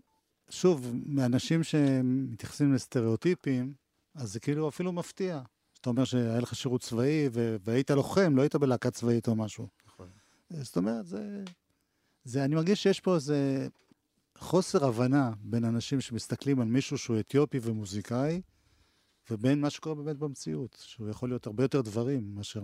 שוב, 0.50 0.92
מאנשים 1.06 1.62
שמתייחסים 1.62 2.74
לסטריאוטיפים, 2.74 3.72
אז 4.14 4.32
זה 4.32 4.40
כאילו 4.40 4.68
אפילו 4.68 4.92
מפתיע. 4.92 5.40
אתה 5.80 5.90
אומר 5.90 6.04
שהיה 6.04 6.40
לך 6.40 6.54
שירות 6.54 6.80
צבאי 6.80 7.28
ו- 7.32 7.56
והיית 7.64 7.90
לוחם, 7.90 8.36
לא 8.36 8.42
היית 8.42 8.56
בלהקה 8.56 8.90
צבאית 8.90 9.28
או 9.28 9.34
משהו. 9.34 9.68
נכון. 9.86 10.08
זאת 10.60 10.76
אומרת, 10.76 11.06
זה, 11.06 11.44
זה... 12.24 12.44
אני 12.44 12.54
מרגיש 12.54 12.82
שיש 12.82 13.00
פה 13.00 13.14
איזה 13.14 13.68
חוסר 14.38 14.84
הבנה 14.86 15.32
בין 15.40 15.64
אנשים 15.64 16.00
שמסתכלים 16.00 16.60
על 16.60 16.66
מישהו 16.66 16.98
שהוא 16.98 17.20
אתיופי 17.20 17.58
ומוזיקאי, 17.62 18.40
ובין 19.30 19.60
מה 19.60 19.70
שקורה 19.70 19.94
באמת 19.94 20.16
במציאות, 20.16 20.84
שהוא 20.86 21.08
יכול 21.08 21.28
להיות 21.28 21.46
הרבה 21.46 21.64
יותר 21.64 21.80
דברים 21.80 22.34
מאשר 22.34 22.62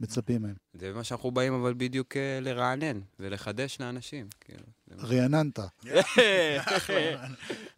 מצפים 0.00 0.42
מהם. 0.42 0.54
זה 0.74 0.92
מה 0.92 1.04
שאנחנו 1.04 1.30
באים 1.30 1.52
אבל 1.52 1.74
בדיוק 1.76 2.16
אה, 2.16 2.38
לרענן 2.40 3.00
ולחדש 3.20 3.80
לאנשים. 3.80 4.28
כאילו, 4.40 4.64
רעננת. 4.98 5.58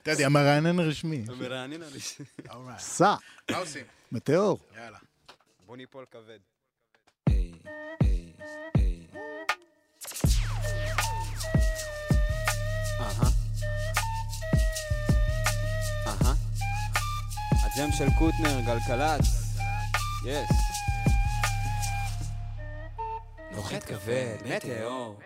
טדי, 0.03 0.25
המרענן 0.25 0.79
הרשמי. 0.79 1.25
מרענן 1.39 1.83
אנשים. 1.83 2.27
סע, 2.79 3.15
מה 3.51 3.57
עושים? 3.57 3.85
מטאור. 4.13 4.59
יאללה. 4.77 4.99
בוא 5.67 5.77
ניפול 5.77 6.05
כבד. 6.11 6.39
היי, 7.29 7.53
היי, 8.01 8.33
היי. 8.75 9.07
אהה. 13.01 13.31
אהה. 16.07 16.35
הג'ם 17.65 17.93
של 17.93 18.07
קוטנר, 18.19 18.61
גלגלצ. 18.61 19.25
יס. 20.27 20.51
נוחת 23.51 23.85
כבד, 23.85 24.37
מטאור. 24.45 25.19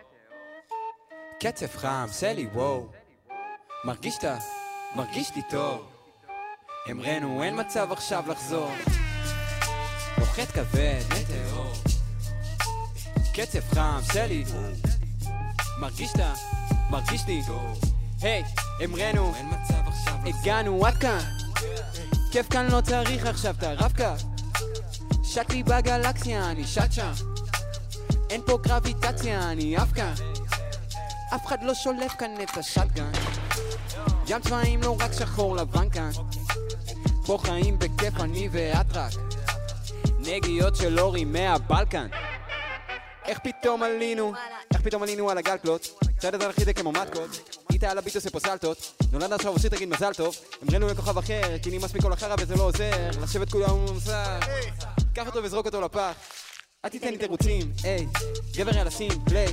קצב 1.41 1.67
חם, 1.77 2.07
סלי 2.11 2.47
וואו. 2.47 2.89
מרגיש 3.85 4.19
אתה, 4.19 4.39
מרגיש 4.97 5.37
לי 5.37 5.43
טוב. 5.51 5.94
אמרנו, 6.91 7.43
אין 7.43 7.61
מצב 7.61 7.93
עכשיו 7.93 8.25
לחזור. 8.29 8.71
נוחת 10.19 10.51
כבד, 10.51 11.01
מטאור. 11.09 11.73
קצב 13.35 13.75
חם, 13.75 14.01
סלי. 14.03 14.45
מרגיש 15.81 16.11
אתה, 16.15 16.33
מרגיש 16.91 17.27
לי. 17.27 17.43
היי, 18.23 18.45
אמרנו, 18.85 19.33
הגענו 20.25 20.87
עד 20.87 20.95
כאן. 20.95 21.19
כיף 22.33 22.49
כאן 22.51 22.67
לא 22.71 22.81
צריך 22.81 23.27
עכשיו 23.27 23.55
את 23.59 23.63
הרב-קו. 23.63 24.27
שט 25.25 25.51
לי 25.51 25.63
בגלקסיה, 25.63 26.51
אני 26.51 26.65
שט 26.65 26.93
שם. 26.93 27.13
אין 28.31 28.41
פה 28.47 28.59
גרביטציה, 28.63 29.53
אני 29.53 29.77
עף 29.77 29.93
כאן. 29.93 30.15
אף 31.35 31.47
אחד 31.47 31.63
לא 31.63 31.75
שולף 31.75 32.13
כאן 32.19 32.31
את 32.43 32.57
השטגן. 32.57 33.13
ים 34.29 34.41
צבעים 34.41 34.83
לא 34.83 34.97
רק 35.01 35.13
שחור 35.13 35.57
לבן 35.57 35.91
כאן. 35.91 36.11
פה 37.27 37.39
חיים 37.43 37.79
בכיף 37.79 38.21
אני 38.21 38.49
ואת 38.53 38.87
רק. 38.97 39.13
נגיעות 40.19 40.77
של 40.77 41.01
אורי 41.01 41.25
מהבלקן. 41.25 42.07
איך 43.25 43.39
פתאום 43.39 43.83
עלינו, 43.83 44.33
איך 44.73 44.83
פתאום 44.83 45.03
עלינו 45.03 45.31
על 45.31 45.39
הגלקלוט, 45.39 45.87
צעד 46.19 46.35
הזה 46.35 46.49
הכי 46.49 46.65
די 46.65 46.75
כמו 46.75 46.93
מתקות, 46.93 47.59
איתה 47.73 47.91
על 47.91 47.99
הביט 47.99 48.17
עושה 48.17 48.31
פה 48.31 48.39
נולד 49.13 49.33
עכשיו 49.33 49.53
עושה 49.53 49.69
תגיד 49.69 49.89
מזל 49.89 50.13
טוב, 50.15 50.37
אמרנו 50.71 50.89
לכוכב 50.89 51.19
אחר, 51.19 51.59
כי 51.63 51.79
נמאס 51.79 51.95
מכל 51.95 52.13
החרא 52.13 52.35
וזה 52.39 52.57
לא 52.57 52.63
עוזר, 52.63 53.11
לשבת 53.23 53.53
כולם 53.53 53.87
במסך, 53.87 54.47
קח 55.15 55.27
אותו 55.27 55.43
וזרוק 55.43 55.67
אותו 55.67 55.81
לפח, 55.81 56.13
אל 56.85 56.91
תיתן 56.91 57.11
לי 57.11 57.19
תירוצים, 57.19 57.73
היי, 57.83 58.07
גבר 58.57 58.77
יאללה 58.77 58.91
שים 58.91 59.25
פליי, 59.25 59.49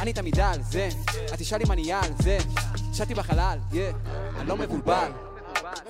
אני 0.00 0.12
תמיד 0.12 0.40
על 0.40 0.62
זה, 0.62 0.88
את 1.24 1.38
תשאל 1.38 1.62
אם 1.66 1.72
אני 1.72 1.92
על 1.92 2.12
זה, 2.22 2.38
שטתי 2.94 3.14
בחלל, 3.14 3.58
יא, 3.72 3.92
אני 4.36 4.48
לא 4.48 4.56
מבולבל, 4.56 5.10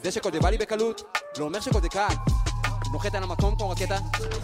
זה 0.03 0.11
זה 0.33 0.41
בא 0.41 0.51
לי 0.51 0.59
בקלות, 0.59 1.19
לא 1.39 1.45
אומר 1.45 1.61
זה 1.83 1.89
קל. 1.89 2.15
נוחת 2.93 3.15
על 3.15 3.23
המקום 3.23 3.57
כמו 3.57 3.71
רקטה, 3.71 3.99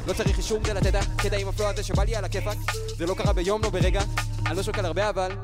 לא 0.06 0.12
צריך 0.12 0.38
אישור 0.38 0.58
כדי 0.64 0.74
לתת 0.74 0.94
קטע 1.18 1.36
עם 1.36 1.48
הפלוא 1.48 1.68
הזה 1.68 1.82
שבא 1.82 2.04
לי 2.04 2.16
על 2.16 2.24
הכיפאק, 2.24 2.58
זה 2.96 3.06
לא 3.06 3.14
קרה 3.14 3.32
ביום, 3.32 3.62
לא 3.62 3.70
ברגע, 3.70 4.00
אני 4.46 4.56
לא 4.56 4.62
שוקל 4.62 4.86
הרבה 4.86 5.08
אבל, 5.08 5.36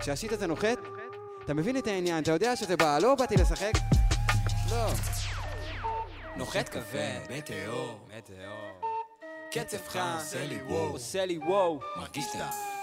כשהשיט 0.00 0.32
הזה 0.32 0.46
נוחת, 0.46 0.78
אתה 1.44 1.54
מבין 1.54 1.76
את 1.76 1.86
העניין, 1.86 2.22
אתה 2.22 2.30
יודע 2.30 2.56
שזה 2.56 2.76
בא, 2.76 2.98
לא 2.98 3.14
באתי 3.14 3.36
לשחק, 3.36 3.72
לא. 4.70 4.86
נוחת 6.36 6.68
כבד, 6.68 7.20
מטאור, 7.30 7.98
מטאור, 8.18 8.80
קצב 9.50 9.88
חם, 9.88 10.16
עושה 10.18 10.46
לי 10.46 10.58
וואו, 10.68 10.88
עושה 10.88 11.26
לי 11.26 11.38
וואו, 11.38 11.80
מרגיש 11.96 12.26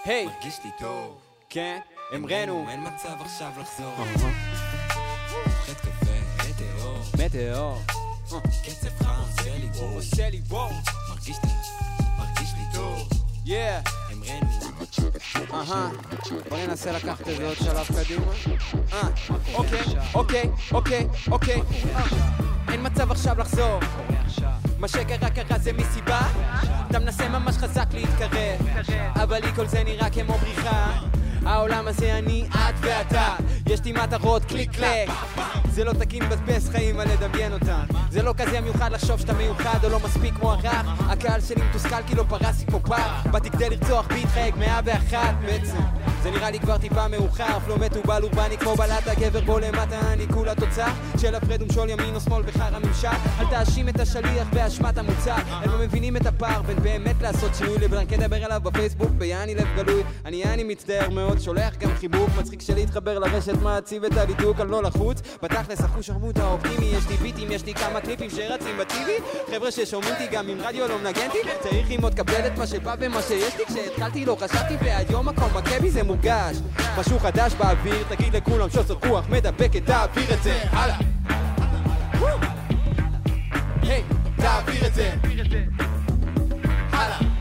היי, 0.06 0.26
מרגיש 0.26 0.60
לי 0.66 0.72
טוב, 0.80 1.22
כן, 1.50 1.80
אמרנו, 2.16 2.66
אין 2.70 2.88
מצב 2.88 3.22
עכשיו 3.22 3.52
לחזור, 3.60 3.94
מטאור, 7.18 7.82
קצב 8.64 9.04
חם, 9.04 9.22
עושה 9.22 9.58
לי 9.58 9.70
וואו, 9.76 9.96
עושה 9.96 10.30
לי 10.30 10.42
וואו, 10.48 10.70
מרגיש 11.10 11.38
אתה, 11.38 11.48
מרגיש 12.18 12.54
לי 12.58 12.64
טוב, 12.74 13.10
יאה, 13.46 13.80
אמרנו, 14.14 14.50
אהה, 15.54 15.90
בוא 16.50 16.58
ננסה 16.58 16.92
לקחת 16.92 17.22
את 17.22 17.38
זה 17.38 17.48
עוד 17.48 17.58
שלב 17.58 17.88
קדימה. 17.88 18.26
אה, 18.94 19.02
אוקיי, 19.54 19.82
אוקיי, 20.14 20.50
אוקיי, 20.72 21.08
אוקיי. 21.32 21.62
אה, 21.96 22.04
אין 22.72 22.86
מצב 22.86 23.12
עכשיו 23.12 23.40
לחזור. 23.40 23.80
מה 24.80 24.88
שקרה 24.88 25.30
קרה 25.30 25.60
זה 25.60 25.74
מסיבה. 25.74 26.22
אתה 26.90 27.00
מנסה 27.00 27.30
ממש 27.30 27.56
חזק 27.56 27.86
להתקרב. 27.92 28.60
אבל 29.14 29.40
לי 29.40 29.54
כל 29.56 29.68
זה 29.68 29.84
נראה 29.84 30.10
כמו 30.10 30.34
בריחה 30.38 31.02
העולם 31.46 31.88
הזה 31.88 32.18
אני, 32.18 32.48
את 32.52 32.76
ואתה. 32.82 33.36
יש 33.70 33.84
לי 33.84 33.92
מטרות 33.92 34.46
קליק 34.46 34.72
קלק. 34.72 35.10
זה 35.72 35.84
לא 35.84 35.94
תקין 35.94 36.24
לבזבז 36.24 36.70
חיים 36.70 37.00
על 37.00 37.08
לדמיין 37.12 37.54
אותם. 37.54 37.84
זה 38.10 38.24
לא 38.24 38.34
כזה 38.38 38.62
מיוחד 38.62 38.92
לחשוב 38.92 39.20
שאתה 39.20 39.34
מיוחד 39.34 39.80
או 39.84 39.90
לא 39.90 40.00
מספיק 40.00 40.40
מוערך 40.40 40.86
הקהל 41.10 41.42
שלי 41.42 41.62
מתוסכל 41.70 42.04
כי 42.08 42.16
לא 42.16 42.24
פרסתי 42.30 42.66
פה 42.72 42.80
פח 42.80 43.28
באתי 43.32 43.50
כדי 43.50 43.70
לרצוח 43.70 44.08
בהתחייג 44.08 44.56
101 44.58 45.18
בעצם 45.46 45.78
זה 46.26 46.32
נראה 46.32 46.52
לי 46.52 46.60
כבר 46.60 46.78
טיפה 46.78 47.08
מאוחר 47.08 47.60
פלו 47.60 47.78
מתובל 47.80 48.24
אורבני 48.24 48.58
כמו 48.58 48.76
בלטה 48.76 49.14
גבר 49.20 49.42
בו 49.42 49.60
למטה 49.60 50.00
אני 50.14 50.28
כולה 50.34 50.56
תוצאה 50.56 50.94
של 51.18 51.36
הפרד 51.36 51.62
ומשול 51.62 51.90
ימין 51.90 52.16
או 52.16 52.20
שמאל 52.20 52.44
בחר 52.44 52.76
הממשל 52.76 53.08
אל 53.40 53.46
תאשים 53.50 53.90
את 53.90 54.00
השליח 54.00 54.48
באשמת 54.54 54.98
המוצר 54.98 55.36
הם 55.48 55.72
לא 55.72 55.78
מבינים 55.78 56.18
את 56.18 56.26
הפער 56.26 56.62
בין 56.62 56.78
באמת 56.82 57.22
לעשות 57.22 57.56
שינוי 57.56 57.78
לבין 57.78 58.08
כדבר 58.08 58.46
עליו 58.46 58.62
בפייסבוק 58.64 59.10
ביעני 59.10 59.56
לב 59.56 59.68
גלוי. 59.76 60.04
אני 60.26 60.38
יעני 60.38 60.64
מצטער 60.64 61.10
מאוד 61.10 61.40
שולח 61.40 61.76
גם 61.78 61.90
חיבוק 61.96 62.30
מצחיק 62.40 62.62
שלי 62.62 62.76
להתחבר 62.76 63.20
לרשת 63.20 63.62
מעציב 63.62 64.04
את 64.04 64.18
הלידוק 64.18 64.60
על 64.60 64.68
לא 64.68 64.84
לחוץ. 64.84 65.22
בתכלס 65.44 65.82
אחו 65.82 66.04
שרמוט 66.04 66.38
האופטימי 66.38 66.86
יש 66.86 67.08
לי 67.10 67.18
ביטים 67.18 67.52
יש 67.52 67.66
לי 67.66 67.74
כמה 67.74 68.02
קליפים 68.02 68.30
שרצים 68.30 68.78
בטיבי 68.78 69.18
חבר'ה 69.52 69.72
ששומעים 69.72 70.14
אותי 70.14 70.28
גם 70.32 70.50
אם 70.50 70.58
רדיו 70.64 70.88
לא 70.88 70.98
מנגן 70.98 71.28
אותי 71.28 71.40
צריך 71.60 71.90
ללמוד 71.90 72.14
קבל 72.14 72.48
את 72.48 72.58
מה 72.58 72.68
שבא 72.68 72.96
ומה 73.00 73.22
שיש 73.22 73.56
לי. 73.58 73.66
כשהתחלתי 73.66 74.26
לא 74.26 74.38
חשבתי 74.40 74.74
והיום 74.82 75.28
הכל 75.30 75.46
מכה 75.56 75.76
זה 75.90 76.04
מורגש. 76.16 76.58
משהו 77.00 77.20
חדש 77.20 77.54
באוויר 77.54 78.04
תגיד 78.10 78.36
לכולם 78.36 78.70
שוסר 78.70 78.96
רוח 79.08 79.26
מדבקת 79.30 79.86
תעביר 79.86 80.34
את 80.34 80.44
זה. 80.44 80.64
הלאה. 80.72 80.98
היי 83.82 84.04
תעביר 84.36 84.88
את 84.88 84.94
זה. 84.94 85.14
הלאה 86.92 87.35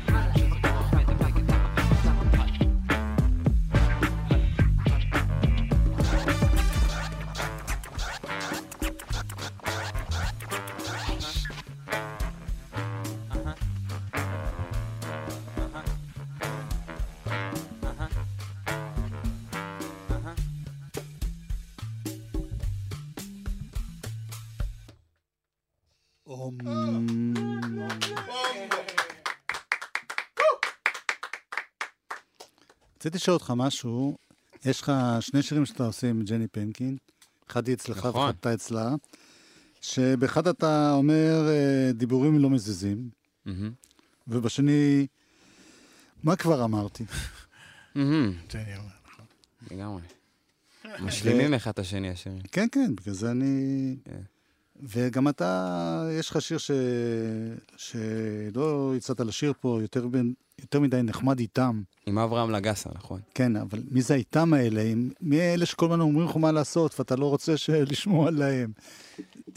רציתי 33.14 33.25
לשאול 33.25 33.35
אותך 33.35 33.52
משהו, 33.56 34.16
יש 34.64 34.80
לך 34.80 34.92
שני 35.21 35.42
שירים 35.42 35.66
שאתה 35.66 35.87
עושה 35.87 36.11
עם 36.11 36.23
ג'ני 36.23 36.47
פנקין, 36.47 36.97
אחד 37.49 37.66
היא 37.68 37.75
אצלך 37.75 37.99
נכון. 37.99 38.21
ואחד 38.21 38.35
אתה 38.40 38.54
אצלה, 38.54 38.94
שבאחד 39.80 40.49
אתה 40.49 40.92
אומר 40.92 41.49
אה, 41.49 41.92
דיבורים 41.92 42.38
לא 42.38 42.50
מזיזים, 42.50 43.11
מהמם. 43.44 43.73
ובשני, 44.28 45.06
מה 46.23 46.37
כבר 46.37 46.64
אמרתי? 46.64 47.04
ג'ני 48.52 48.76
אומר. 48.76 48.90
לגמרי. 49.71 50.02
משלימים 51.00 51.54
אחד 51.54 51.71
את 51.71 51.78
השני 51.78 52.11
השירים. 52.11 52.40
כן, 52.52 52.66
כן, 52.73 52.97
בגלל 52.97 53.14
זה 53.14 53.30
אני... 53.30 53.97
כן. 54.04 54.21
וגם 54.83 55.28
אתה, 55.28 56.09
יש 56.18 56.30
לך 56.30 56.42
שיר 56.42 56.59
ש... 56.59 56.71
שלא 57.76 58.94
הצעת 58.97 59.21
לשיר 59.21 59.52
פה 59.61 59.78
יותר, 59.83 60.06
בין... 60.06 60.35
יותר 60.61 60.81
מדי 60.81 61.03
נחמד 61.03 61.39
איתם. 61.39 61.83
עם 62.07 62.19
אברהם 62.19 62.51
לגסה, 62.51 62.91
נכון. 62.95 63.21
כן, 63.35 63.57
אבל 63.57 63.83
מי 63.91 64.03
זה 64.03 64.15
האיתם 64.15 64.55
האלה? 64.55 64.83
עם- 64.83 65.11
מי 65.21 65.41
אלה 65.41 65.67
שכל 65.67 65.87
הזמן 65.87 66.01
אומרים 66.01 66.29
לך 66.29 66.37
מה 66.37 66.53
לעשות 66.53 66.95
ואתה 66.99 67.17
לא 67.17 67.27
רוצה 67.31 67.57
ש- 67.57 67.71
לשמוע 67.91 68.31
להם? 68.31 68.73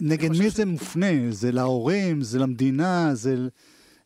נגד 0.01 0.29
מי 0.29 0.49
זה 0.49 0.65
מופנה? 0.65 1.07
זה 1.31 1.51
להורים? 1.51 2.21
זה 2.21 2.39
למדינה? 2.39 3.15
זה 3.15 3.47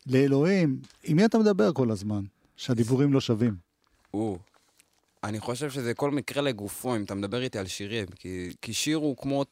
לאלוהים? 0.06 0.78
עם 1.04 1.16
מי 1.16 1.24
אתה 1.24 1.38
מדבר 1.38 1.72
כל 1.72 1.90
הזמן? 1.90 2.22
שהדיבורים 2.56 3.12
לא 3.12 3.20
שווים. 3.20 3.54
או. 4.14 4.38
אני 5.24 5.40
חושב 5.40 5.70
שזה 5.70 5.94
כל 5.94 6.10
מקרה 6.10 6.42
לגופו, 6.42 6.96
אם 6.96 7.02
אתה 7.04 7.14
מדבר 7.14 7.42
איתי 7.42 7.58
על 7.58 7.66
שירים. 7.66 8.06
כי, 8.06 8.50
כי 8.62 8.72
שיר 8.72 8.96
הוא 8.96 9.16
כמו, 9.16 9.44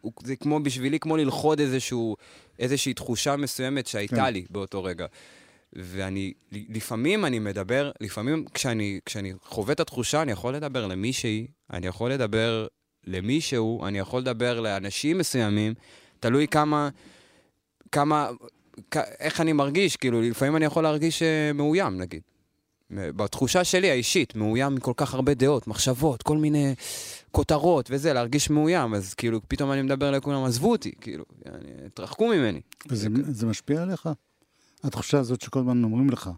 הוא, 0.00 0.12
זה 0.24 0.36
כמו, 0.36 0.60
בשבילי 0.60 0.98
כמו 0.98 1.16
ללכוד 1.16 1.60
איזשהו, 1.60 2.16
איזושהי 2.58 2.94
תחושה 2.94 3.36
מסוימת 3.36 3.86
שהייתה 3.86 4.16
כן. 4.16 4.32
לי 4.32 4.44
באותו 4.50 4.84
רגע. 4.84 5.06
ואני, 5.76 6.32
לפעמים 6.52 7.24
אני 7.24 7.38
מדבר, 7.38 7.90
לפעמים 8.00 8.44
כשאני, 8.54 9.00
כשאני 9.04 9.32
חווה 9.44 9.72
את 9.72 9.80
התחושה, 9.80 10.22
אני 10.22 10.32
יכול 10.32 10.54
לדבר 10.54 10.86
למישהי, 10.86 11.46
אני 11.72 11.86
יכול 11.86 12.12
לדבר 12.12 12.66
למישהו, 13.06 13.86
אני 13.86 13.98
יכול 13.98 14.20
לדבר 14.20 14.60
לאנשים 14.60 15.18
מסוימים, 15.18 15.74
תלוי 16.20 16.48
כמה, 16.48 16.88
כמה, 17.92 18.30
כ- 18.90 18.96
איך 18.96 19.40
אני 19.40 19.52
מרגיש, 19.52 19.96
כאילו, 19.96 20.22
לפעמים 20.22 20.56
אני 20.56 20.64
יכול 20.64 20.82
להרגיש 20.82 21.22
אה, 21.22 21.52
מאוים, 21.54 21.98
נגיד. 21.98 22.22
בתחושה 22.90 23.64
שלי 23.64 23.90
האישית, 23.90 24.34
מאוים 24.36 24.74
מכל 24.74 24.92
כך 24.96 25.14
הרבה 25.14 25.34
דעות, 25.34 25.66
מחשבות, 25.66 26.22
כל 26.22 26.36
מיני 26.38 26.74
כותרות 27.30 27.88
וזה, 27.90 28.12
להרגיש 28.12 28.50
מאוים, 28.50 28.94
אז 28.94 29.14
כאילו, 29.14 29.40
פתאום 29.48 29.72
אני 29.72 29.82
מדבר 29.82 30.10
לכולם, 30.10 30.44
עזבו 30.44 30.70
אותי, 30.70 30.92
כאילו, 31.00 31.24
אני- 31.46 31.88
תרחקו 31.94 32.28
ממני. 32.28 32.60
וזה 32.88 33.08
זה 33.28 33.46
משפיע 33.46 33.82
עליך? 33.82 34.08
התחושה 34.84 35.18
הזאת 35.18 35.40
שכל 35.40 35.58
הזמן 35.58 35.84
אומרים 35.84 36.10
לך. 36.10 36.30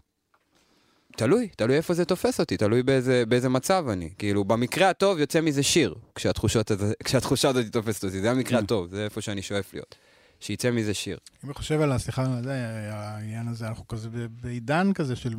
תלוי, 1.17 1.47
תלוי 1.55 1.77
איפה 1.77 1.93
זה 1.93 2.05
תופס 2.05 2.39
אותי, 2.39 2.57
תלוי 2.57 2.83
באיזה, 2.83 3.23
באיזה 3.27 3.49
מצב 3.49 3.85
אני. 3.89 4.09
כאילו, 4.17 4.45
במקרה 4.45 4.89
הטוב 4.89 5.19
יוצא 5.19 5.41
מזה 5.41 5.63
שיר, 5.63 5.95
כשהתחושות, 6.15 6.71
כשהתחושה 7.03 7.49
הזאת 7.49 7.65
תופסת 7.71 8.03
אותי, 8.03 8.21
זה 8.21 8.31
המקרה 8.31 8.59
הטוב, 8.59 8.87
זה 8.89 9.05
איפה 9.05 9.21
שאני 9.21 9.41
שואף 9.41 9.73
להיות. 9.73 9.95
שיצא 10.39 10.71
מזה 10.71 10.93
שיר. 10.93 11.17
אם 11.43 11.49
אני 11.49 11.53
חושב 11.53 11.81
על, 11.81 11.97
סליחה, 11.97 12.41
זה, 12.43 12.53
העניין 12.91 13.47
הזה, 13.47 13.67
אנחנו 13.67 13.87
כזה 13.87 14.09
בעידן 14.41 14.93
כזה 14.93 15.15
של, 15.15 15.35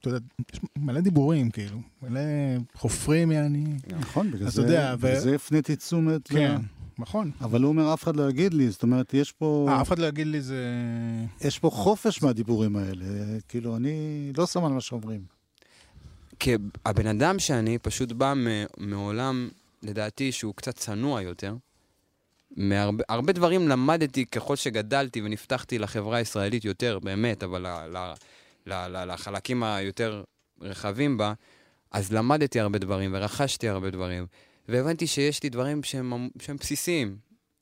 אתה 0.00 0.08
יודע, 0.08 0.18
יש 0.54 0.60
מלא 0.76 1.00
דיבורים, 1.00 1.50
כאילו, 1.50 1.78
מלא 2.02 2.20
חופרים, 2.74 3.32
יעני. 3.32 3.64
נכון, 4.00 4.30
בגלל 4.30 4.50
זה 5.18 5.34
הפניתי 5.34 5.76
תשומת. 5.76 6.28
כן, 6.28 6.56
נכון. 6.98 7.30
אבל 7.40 7.62
הוא 7.62 7.68
אומר, 7.68 7.94
אף 7.94 8.02
אחד 8.02 8.16
לא 8.16 8.30
יגיד 8.30 8.54
לי, 8.54 8.70
זאת 8.70 8.82
אומרת, 8.82 9.14
יש 9.14 9.32
פה... 9.32 9.66
אה, 9.68 9.80
אף 9.80 9.88
אחד 9.88 9.98
לא 9.98 10.06
יגיד 10.06 10.26
לי 10.26 10.40
זה... 10.40 10.64
יש 11.40 11.58
פה 11.58 11.70
חופש 11.70 12.22
מהדיבורים 12.22 12.76
האלה. 12.76 13.04
כאילו, 13.48 13.76
אני 13.76 14.32
לא 14.36 14.46
שם 14.46 14.64
על 14.64 14.72
מה 14.72 14.80
שאומרים. 14.80 15.20
כי 16.38 16.54
הבן 16.86 17.06
אדם 17.06 17.38
שאני 17.38 17.78
פשוט 17.78 18.12
בא 18.12 18.34
מעולם, 18.78 19.48
לדעתי, 19.82 20.32
שהוא 20.32 20.54
קצת 20.54 20.76
צנוע 20.76 21.22
יותר. 21.22 21.54
מהרבה 22.56 23.04
הרבה 23.08 23.32
דברים 23.32 23.68
למדתי 23.68 24.26
ככל 24.26 24.56
שגדלתי 24.56 25.22
ונפתחתי 25.22 25.78
לחברה 25.78 26.16
הישראלית 26.16 26.64
יותר, 26.64 26.98
באמת, 26.98 27.42
אבל 27.42 27.66
ל, 27.66 27.96
ל, 27.96 28.12
ל, 28.66 28.72
ל, 28.72 29.12
לחלקים 29.12 29.62
היותר 29.62 30.22
רחבים 30.60 31.16
בה, 31.18 31.32
אז 31.90 32.12
למדתי 32.12 32.60
הרבה 32.60 32.78
דברים 32.78 33.14
ורכשתי 33.14 33.68
הרבה 33.68 33.90
דברים. 33.90 34.26
והבנתי 34.70 35.06
שיש 35.06 35.42
לי 35.42 35.48
דברים 35.48 35.82
שהם, 35.82 36.28
שהם 36.42 36.56
בסיסיים, 36.56 37.16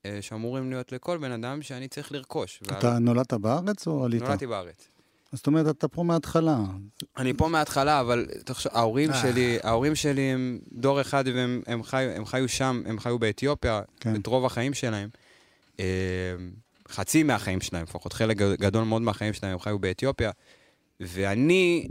אה, 0.07 0.19
שאמורים 0.21 0.71
להיות 0.71 0.93
לכל 0.93 1.19
בן 1.19 1.33
אדם 1.33 1.63
שאני 1.63 1.89
צריך 1.89 2.13
לרכוש. 2.13 2.61
אתה 2.79 2.99
נולדת 2.99 3.35
בארץ 3.35 3.87
או 3.87 4.05
עלית? 4.05 4.23
נולדתי 4.23 4.47
בארץ. 4.47 4.89
זאת 5.33 5.47
אומרת, 5.47 5.77
אתה 5.77 5.89
פה 5.89 6.03
מההתחלה. 6.03 6.59
אני 7.17 7.35
פה 7.35 7.49
מההתחלה, 7.49 8.01
אבל 8.01 8.27
תחשוב, 8.45 8.73
ההורים 8.75 9.11
אה. 9.11 9.23
שלי, 9.23 9.59
ההורים 9.63 9.95
שלי 9.95 10.23
הם 10.23 10.59
דור 10.73 11.01
אחד 11.01 11.25
והם 11.35 11.63
הם 11.67 11.83
חיו, 11.83 12.11
הם 12.11 12.25
חיו 12.25 12.49
שם, 12.49 12.83
הם 12.87 12.99
חיו 12.99 13.19
באתיופיה, 13.19 13.83
כן. 14.01 14.17
את 14.17 14.27
רוב 14.27 14.47
החיים 14.47 14.75
שלהם. 14.75 15.09
אה, 15.81 15.85
חצי 16.89 17.23
מהחיים 17.23 17.61
שלהם, 17.61 17.83
לפחות 17.83 18.13
חלק 18.13 18.37
גדול 18.37 18.85
מאוד 18.85 19.03
מהחיים 19.03 19.33
שלהם 19.33 19.53
הם 19.53 19.59
חיו 19.59 19.79
באתיופיה. 19.79 20.31
ואני, 21.01 21.89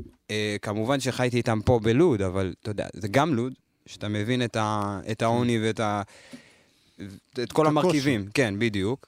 כמובן 0.61 0.99
שחייתי 0.99 1.37
איתם 1.37 1.59
פה 1.65 1.79
בלוד, 1.79 2.21
אבל 2.21 2.53
אתה 2.61 2.71
יודע, 2.71 2.87
זה 2.93 3.07
גם 3.07 3.35
לוד, 3.35 3.53
שאתה 3.87 4.07
מבין 4.07 4.43
את, 4.43 4.55
ה, 4.55 4.99
את 5.11 5.21
העוני 5.21 5.59
ואת 5.59 5.79
ה, 5.79 6.01
את 7.43 7.51
כל 7.51 7.67
הקושי. 7.67 7.67
המרכיבים. 7.67 8.25
כן, 8.33 8.59
בדיוק. 8.59 9.07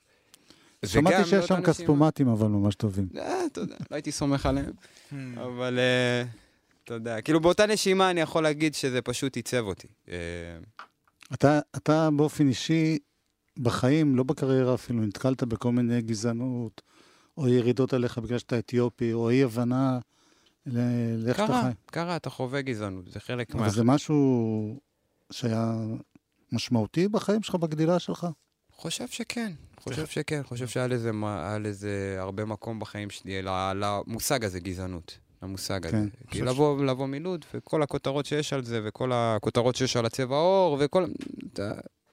שמעתי 0.86 1.30
שיש 1.30 1.46
שם 1.46 1.62
כספומטים, 1.62 2.28
אבל 2.28 2.48
ממש 2.48 2.76
טובים. 2.76 3.08
אה, 3.18 3.46
אתה 3.46 3.62
יודע, 3.62 3.76
לא 3.92 3.96
הייתי 3.96 4.12
סומך 4.12 4.46
עליהם. 4.46 4.72
אבל 5.36 5.80
אה, 5.80 6.24
אתה 6.84 6.94
יודע, 6.94 7.22
כאילו 7.22 7.40
באותה 7.40 7.66
נשימה 7.66 8.12
אני 8.12 8.22
יכול 8.22 8.44
להגיד 8.44 8.76
שזה 8.76 9.02
פשוט 9.02 9.36
עיצב 9.36 9.64
אותי. 9.66 9.88
אה, 10.10 10.16
אתה, 11.34 11.60
אתה 11.78 12.10
באופן 12.12 12.48
אישי, 12.48 12.98
בחיים, 13.58 14.16
לא 14.16 14.24
בקריירה 14.24 14.74
אפילו, 14.74 15.02
נתקלת 15.02 15.44
בכל 15.44 15.72
מיני 15.72 16.02
גזענות, 16.02 16.82
או 17.38 17.50
ירידות 17.50 17.94
עליך 17.94 18.18
בגלל 18.18 18.38
שאתה 18.38 18.60
אתיופי, 18.60 19.14
או 19.14 19.30
אי-הבנה 19.30 20.00
לאיך 21.18 21.38
אתה 21.40 21.48
קרה, 21.48 21.62
חי. 21.64 21.72
קרה, 21.86 22.16
אתה 22.16 22.30
חווה 22.30 22.62
גזענות, 22.62 23.12
זה 23.12 23.20
חלק 23.20 23.56
מה... 23.56 23.62
אבל 23.62 23.70
זה 23.70 23.84
משהו 23.84 24.80
שהיה 25.32 25.74
משמעותי 26.52 27.08
בחיים 27.08 27.44
שלך, 27.44 27.56
בגדילה 27.56 28.00
שלך? 28.00 28.28
חושב 28.72 29.08
שכן, 29.08 29.52
חושב 29.80 30.06
שכן, 30.06 30.42
חושב 30.46 30.68
שהיה 30.68 30.88
לזה, 30.88 31.12
לזה 31.60 32.16
הרבה 32.20 32.46
מקום 32.46 32.80
בחיים 32.80 33.10
שלי, 33.10 33.42
למושג 33.76 34.46
הזה, 34.46 34.60
גזענות. 34.60 35.18
למושג 35.44 35.86
הזה. 35.88 35.98
כן, 35.98 36.10
כי 36.10 36.28
חושב 36.28 36.44
לבוא, 36.44 36.84
לבוא 36.86 37.08
מלוד, 37.08 37.46
וכל 37.54 37.84
הכותרות 37.84 38.26
שיש 38.26 38.54
על 38.54 38.64
זה, 38.66 38.82
וכל 38.84 39.12
הכותרות 39.14 39.76
שיש 39.76 39.96
על 39.98 40.06
הצבע 40.06 40.36
העור, 40.36 40.78
וכל... 40.80 41.06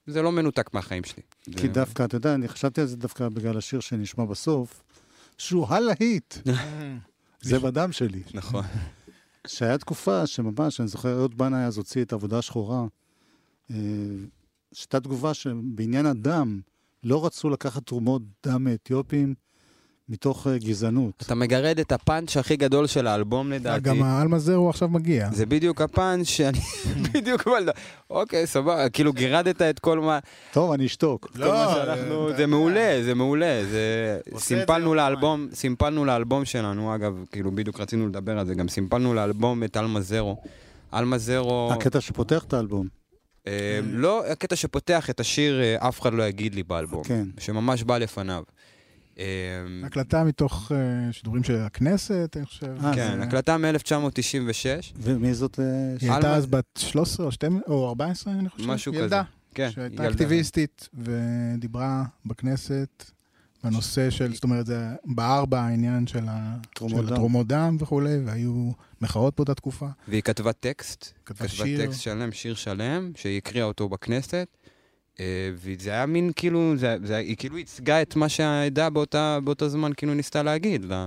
זה 0.07 0.23
לא 0.23 0.33
מנותק 0.33 0.75
מהחיים 0.75 1.05
שלי. 1.05 1.23
כי 1.45 1.53
זה- 1.63 1.69
דווקא, 1.69 2.05
אתה 2.05 2.17
יודע, 2.17 2.35
אני 2.35 2.49
חשבתי 2.49 2.81
על 2.81 2.87
זה 2.87 2.97
דווקא 2.97 3.29
בגלל 3.29 3.59
השיר 3.59 3.81
שנשמע 3.81 4.25
בסוף, 4.25 4.83
שהוא 5.39 5.67
הלהיט. 5.69 6.35
זה 7.41 7.59
בדם 7.59 7.93
שלי. 7.93 8.23
נכון. 8.35 8.65
שהיה 9.47 9.79
תקופה 9.79 10.27
שממש, 10.27 10.81
אני 10.81 10.89
זוכר, 10.89 11.19
אהוד 11.19 11.39
בנאי 11.39 11.65
אז 11.65 11.77
הוציא 11.77 12.03
את 12.03 12.13
העבודה 12.13 12.39
השחורה, 12.39 12.85
אה, 13.71 13.77
שהייתה 14.73 15.01
תגובה 15.01 15.35
שבעניין 15.35 16.07
הדם, 16.07 16.61
לא 17.05 17.27
רצו 17.27 17.51
לקחת 17.51 17.87
תרומות 17.87 18.23
דם 18.47 18.65
מאתיופים 18.65 19.35
מתוך 20.09 20.47
אה, 20.47 20.59
גזענות. 20.59 21.23
אתה 21.27 21.35
מגרד 21.35 21.79
את 21.79 21.93
הפאנץ' 21.93 22.37
הכי 22.37 22.57
גדול 22.57 22.87
של 22.87 23.07
האלבום 23.07 23.53
לדעתי. 23.53 23.81
גם 23.81 24.03
האלמזר 24.03 24.55
הוא 24.55 24.71
עכשיו 24.71 24.89
מגיע. 24.89 25.29
זה 25.33 25.47
בדיוק 25.47 25.81
הפאנץ' 25.81 26.27
שאני... 26.27 26.59
בדיוק 27.13 27.47
מה... 27.47 27.55
אוקיי, 28.11 28.47
סבבה, 28.47 28.89
כאילו 28.89 29.13
גירדת 29.13 29.63
את 29.63 29.79
כל 29.79 30.01
מה... 30.01 30.19
טוב, 30.53 30.73
אני 30.73 30.87
אשתוק. 30.87 31.37
מה 31.39 31.75
שאנחנו... 31.75 32.37
זה 32.37 32.47
מעולה, 32.47 33.03
זה 33.05 33.15
מעולה. 33.15 33.63
סימפלנו 34.37 34.95
לאלבום, 34.95 35.49
סימפלנו 35.53 36.05
לאלבום 36.05 36.45
שלנו, 36.45 36.95
אגב, 36.95 37.25
כאילו 37.33 37.51
בדיוק 37.51 37.81
רצינו 37.81 38.09
לדבר 38.09 38.39
על 38.39 38.47
זה, 38.47 38.55
גם 38.55 38.69
סימפלנו 38.69 39.15
לאלבום 39.15 39.65
את 39.65 39.77
עלמה 39.77 40.01
זרו. 40.01 40.37
עלמה 40.93 41.19
זרו... 41.19 41.71
הקטע 41.73 42.01
שפותח 42.01 42.45
את 42.45 42.53
האלבום. 42.53 42.87
אה, 43.47 43.81
לא 43.85 44.27
הקטע 44.27 44.57
שפותח 44.57 45.11
את 45.11 45.21
השיר 45.21 45.61
אה, 45.61 45.89
אף 45.89 46.01
אחד 46.01 46.15
לא 46.15 46.23
יגיד 46.23 46.55
לי 46.55 46.63
באלבום. 46.63 47.05
כן. 47.05 47.25
שממש 47.39 47.83
בא 47.83 47.99
לפניו. 47.99 48.43
אה, 49.19 49.25
הקלטה 49.87 50.25
מתוך 50.25 50.73
אה, 50.75 51.13
שידורים 51.13 51.45
של 51.45 51.57
הכנסת, 51.57 52.37
אני 52.37 52.47
חושב. 52.47 52.67
אה, 52.85 52.95
כן, 52.95 53.17
זה- 53.17 53.23
הקלטה 53.23 53.57
מ-1996. 53.59 54.93
ומי 54.97 55.35
זאת? 55.35 55.61
אה, 55.61 55.65
היא 56.01 56.13
הייתה 56.13 56.35
אז 56.35 56.47
בת 56.47 56.65
13 56.79 57.27
או 57.27 57.33
12 57.33 57.75
או 57.75 57.89
14, 57.89 58.33
אני 58.35 58.49
חושב. 58.49 58.67
משהו 58.67 58.93
כזה. 58.93 59.03
ילדה, 59.03 59.23
כן, 59.55 59.71
שהייתה 59.71 59.95
ילדה. 60.03 60.09
אקטיביסטית 60.15 60.89
ודיברה 60.95 62.05
בכנסת 62.27 63.05
בנושא 63.65 64.11
של, 64.11 64.35
זאת 64.35 64.45
אומרת, 64.45 64.67
זה 64.67 64.87
בער 65.05 65.45
בעניין 65.45 66.07
של 66.07 66.25
ה- 66.29 66.57
תרומות 66.75 67.09
של 67.09 67.45
דם. 67.45 67.77
וכולי, 67.81 68.17
והיו 68.25 68.71
מחאות 69.01 69.37
באותה 69.37 69.55
תקופה. 69.55 69.87
והיא 70.09 70.23
כתבה 70.23 70.53
טקסט, 70.53 71.13
כתבה 71.25 71.49
כתבה 71.49 71.65
שיר. 71.67 71.87
טקסט 71.87 72.01
שלם, 72.01 72.33
שיר 72.33 72.55
שלם, 72.55 73.13
שהיא 73.17 73.39
הקריאה 73.39 73.65
אותו 73.67 73.89
בכנסת. 73.89 74.49
אה, 75.21 75.25
וזה 75.55 75.91
היה 75.91 76.07
מין 76.07 76.31
כאילו, 76.37 76.77
זה, 76.77 76.97
זה, 77.05 77.17
היא 77.17 77.37
כאילו 77.37 77.59
ייצגה 77.59 78.03
את 78.03 78.17
מה 78.17 78.29
שהעדה 78.29 78.91
באותה, 78.91 79.39
באותו 79.45 79.69
זמן 79.69 79.91
כאילו 79.97 80.15
ניסתה 80.15 80.43
להגיד 80.43 80.85
לה. 80.85 81.07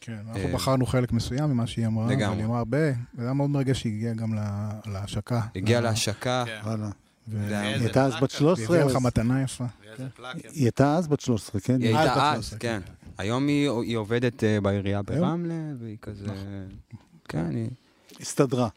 כן, 0.00 0.12
אנחנו 0.28 0.48
אה, 0.48 0.54
בחרנו 0.54 0.86
חלק 0.86 1.12
מסוים 1.12 1.44
ממה 1.50 1.66
שהיא 1.66 1.86
אמרה, 1.86 2.06
לגמרי. 2.10 2.26
אבל 2.26 2.36
היא 2.38 2.44
אמרה 2.44 2.58
הרבה, 2.58 2.78
וזה 3.14 3.24
היה 3.24 3.32
מאוד 3.32 3.50
מרגש 3.50 3.80
שהיא 3.80 3.92
הגיעה 3.96 4.14
גם 4.14 4.34
לה- 4.34 4.70
להשקה. 4.86 5.40
הגיעה 5.56 5.80
לה- 5.80 5.90
להשקה. 5.90 6.44
כן. 6.46 6.60
וואלה. 6.64 6.90
ו- 7.28 7.48
זה 7.48 7.58
היה- 7.58 7.74
היא 7.76 7.84
הייתה 7.84 8.04
אז 8.04 8.12
בת 8.14 8.20
פלקה. 8.20 8.34
13. 8.36 8.66
והביאה 8.76 8.90
לך 8.90 8.96
אז- 8.96 9.02
מתנה 9.02 9.42
יפה. 9.42 9.64
היא 10.54 10.64
הייתה 10.64 10.96
אז 10.96 11.08
בת 11.08 11.20
13, 11.20 11.60
כן? 11.60 11.82
היא 11.82 11.96
הייתה 11.96 12.30
אז, 12.32 12.34
13, 12.44 12.58
כן. 12.58 12.80
כן. 12.86 12.92
היום 13.18 13.46
היא, 13.46 13.70
היא 13.70 13.96
עובדת 13.96 14.44
אה, 14.44 14.60
בעירייה? 14.60 15.02
ברמלה, 15.02 15.54
והיא 15.80 15.96
כזה... 16.02 16.26
כן, 17.28 17.50
היא 17.54 17.68
הסתדרה. 18.20 18.68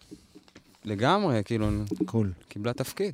לגמרי, 0.86 1.42
כאילו, 1.46 1.68
קול. 2.06 2.32
קיבלה 2.48 2.74
תפקיד. 2.74 3.14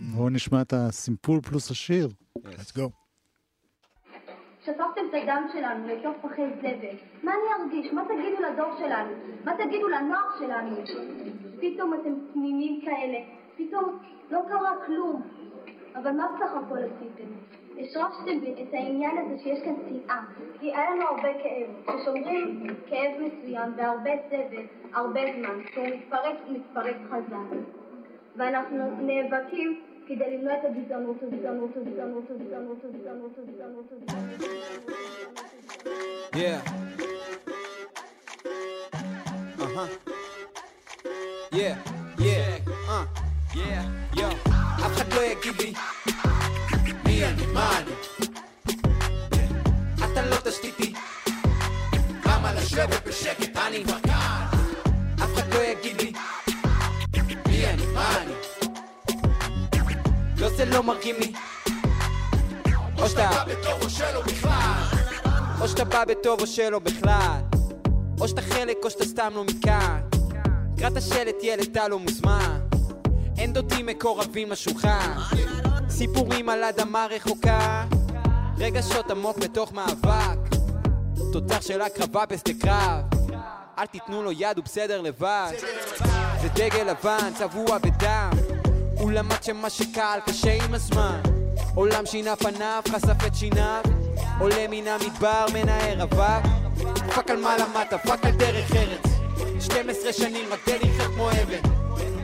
בואו 0.00 0.28
נשמע 0.28 0.62
את 0.62 0.72
הסימפול 0.72 1.40
פלוס 1.40 1.70
השיר. 1.70 2.08
let's 2.38 2.72
go. 2.76 2.90
שפכתם 4.64 5.00
את 5.10 5.14
הדם 5.22 5.46
שלנו 5.52 5.88
לתוך 5.88 6.16
פחי 6.22 6.42
זבל. 6.58 6.96
מה 7.22 7.32
אני 7.32 7.64
ארגיש? 7.64 7.92
מה 7.92 8.02
תגידו 8.04 8.42
לדור 8.42 8.76
שלנו? 8.78 9.10
מה 9.44 9.52
תגידו 9.64 9.88
לנוער 9.88 10.38
שלנו? 10.38 10.76
פתאום 11.60 11.94
אתם 11.94 12.14
תמימים 12.32 12.80
כאלה. 12.80 13.18
פתאום 13.56 13.98
לא 14.30 14.40
קרה 14.48 14.72
כלום. 14.86 15.22
אבל 15.94 16.10
מה 16.10 16.26
בסך 16.34 16.50
הכל 16.54 16.78
עשיתם? 16.78 17.30
השרפתם 17.78 18.40
בי 18.40 18.62
את 18.62 18.74
העניין 18.74 19.18
הזה 19.18 19.42
שיש 19.42 19.58
כאן 19.64 19.74
שנאה, 19.88 20.20
כי 20.60 20.66
היה 20.66 20.90
לנו 20.90 21.02
הרבה 21.02 21.28
כאב. 21.42 21.96
כששומרים 21.96 22.66
כאב 22.86 23.12
מסוים 23.20 23.72
והרבה 23.76 24.10
סבל, 24.28 24.62
הרבה 24.92 25.20
זמן, 25.36 25.64
כשהוא 25.64 25.86
מתפרץ, 25.86 26.36
הוא 26.46 26.56
מתפרץ 26.56 26.96
חזק. 27.10 27.58
ואנחנו 28.36 28.90
נאבקים 29.00 29.80
כדי 30.08 30.36
למנוע 30.36 30.54
את 30.54 30.64
הגזענות, 30.64 31.16
הגזענות, 31.22 31.70
הגזענות, 31.76 32.24
הגזענות, 32.30 32.78
הגזענות, 32.84 33.38
הגזענות, 33.38 33.92
הגזענות. 33.92 34.40
Yeah. 36.34 36.60
Uh-huh. 39.64 39.88
Yeah, 41.60 41.76
yeah, 42.26 42.48
uh, 42.88 43.04
yeah, 43.54 43.82
yo. 44.20 44.28
אף 44.86 44.96
אחד 44.96 45.12
לא 45.12 45.22
יגיד 45.22 45.54
לי 45.60 45.72
מי 47.04 47.24
אני, 47.24 47.46
מה 47.54 47.70
אני. 47.78 47.92
אתה 49.98 50.26
לא 50.26 50.36
תשתיתי. 50.44 50.92
למה 52.26 52.52
לשבת 52.54 53.08
בשקט, 53.08 53.56
אני 53.56 53.84
כבר 53.84 54.00
כאן. 54.00 54.46
אף 55.24 55.34
אחד 55.34 55.54
לא 55.54 55.60
יגיד 55.62 56.00
לי 56.00 56.12
מי 57.46 57.66
אני, 57.66 57.86
מה 57.94 58.22
אני. 58.22 58.47
לא 60.40 60.48
זה 60.48 60.64
לא 60.64 60.82
מרגיע 60.82 61.18
לי. 61.18 61.32
או 62.98 63.08
שאתה 63.08 63.30
בא 63.30 63.44
בטוב 63.44 63.82
או 63.82 63.90
שלא 63.90 64.22
בכלל. 64.22 64.82
או 65.60 65.68
שאתה 65.68 65.84
בא 65.84 66.04
בטוב 66.04 66.40
או 66.40 66.46
שלא 66.46 66.78
בכלל. 66.78 67.40
או 68.20 68.28
שאתה 68.28 68.42
חלק 68.42 68.76
או 68.84 68.90
שאתה 68.90 69.04
סתם 69.04 69.32
לא 69.34 69.44
מכאן. 69.44 70.00
קרא 70.78 70.88
את 70.88 70.96
השלט 70.96 71.34
ילד 71.42 71.68
אתה 71.70 71.88
לא 71.88 71.98
מוזמן. 71.98 72.60
אין 73.38 73.52
דודים 73.52 73.86
מקורבים 73.86 74.50
לשולחן. 74.50 75.12
סיפורים 75.90 76.48
על 76.48 76.64
אדמה 76.64 77.06
רחוקה. 77.10 77.84
רגשות 78.58 79.10
עמוק 79.10 79.38
בתוך 79.38 79.72
מאבק. 79.72 80.38
תוצר 81.32 81.60
של 81.60 81.82
הקרבה 81.82 82.26
בשדה 82.26 82.52
קרב. 82.60 83.00
אל 83.78 83.86
תיתנו 83.86 84.22
לו 84.22 84.32
יד, 84.32 84.56
הוא 84.56 84.64
בסדר 84.64 85.00
לבד. 85.00 85.52
זה 86.42 86.48
דגל 86.54 86.90
לבן, 86.90 87.30
צבוע 87.38 87.78
בדם. 87.78 88.30
הוא 88.98 89.12
למד 89.12 89.42
שמה 89.42 89.70
שקל 89.70 90.18
קשה 90.26 90.64
עם 90.64 90.74
הזמן. 90.74 91.20
עולם 91.74 92.06
שינה 92.06 92.36
פניו, 92.36 92.82
חשף 92.88 93.26
את 93.26 93.34
שיניו. 93.34 93.82
עולה 94.40 94.66
מן 94.70 94.86
המדבר, 94.88 95.46
מנער 95.54 96.02
אבק. 96.02 96.42
fuck 97.14 97.30
על 97.30 97.36
מה 97.36 97.56
למדת, 97.58 98.06
fuck 98.06 98.24
על 98.24 98.32
דרך 98.32 98.76
ארץ. 98.76 99.12
12 99.60 100.12
שנים 100.12 100.52
רק 100.52 100.58
כדי 100.64 100.78
לחיות 100.78 101.14
כמו 101.14 101.30
אבן. 101.30 101.70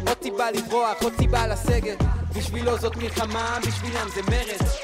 עוד 0.06 0.16
סיבה 0.22 0.50
לברוח, 0.50 1.02
עוד 1.02 1.12
סיבה 1.16 1.46
לסגת. 1.46 1.98
בשבילו 2.36 2.78
זאת 2.78 2.96
מלחמה, 2.96 3.58
בשבילם 3.66 4.08
זה 4.14 4.22
מרץ. 4.22 4.83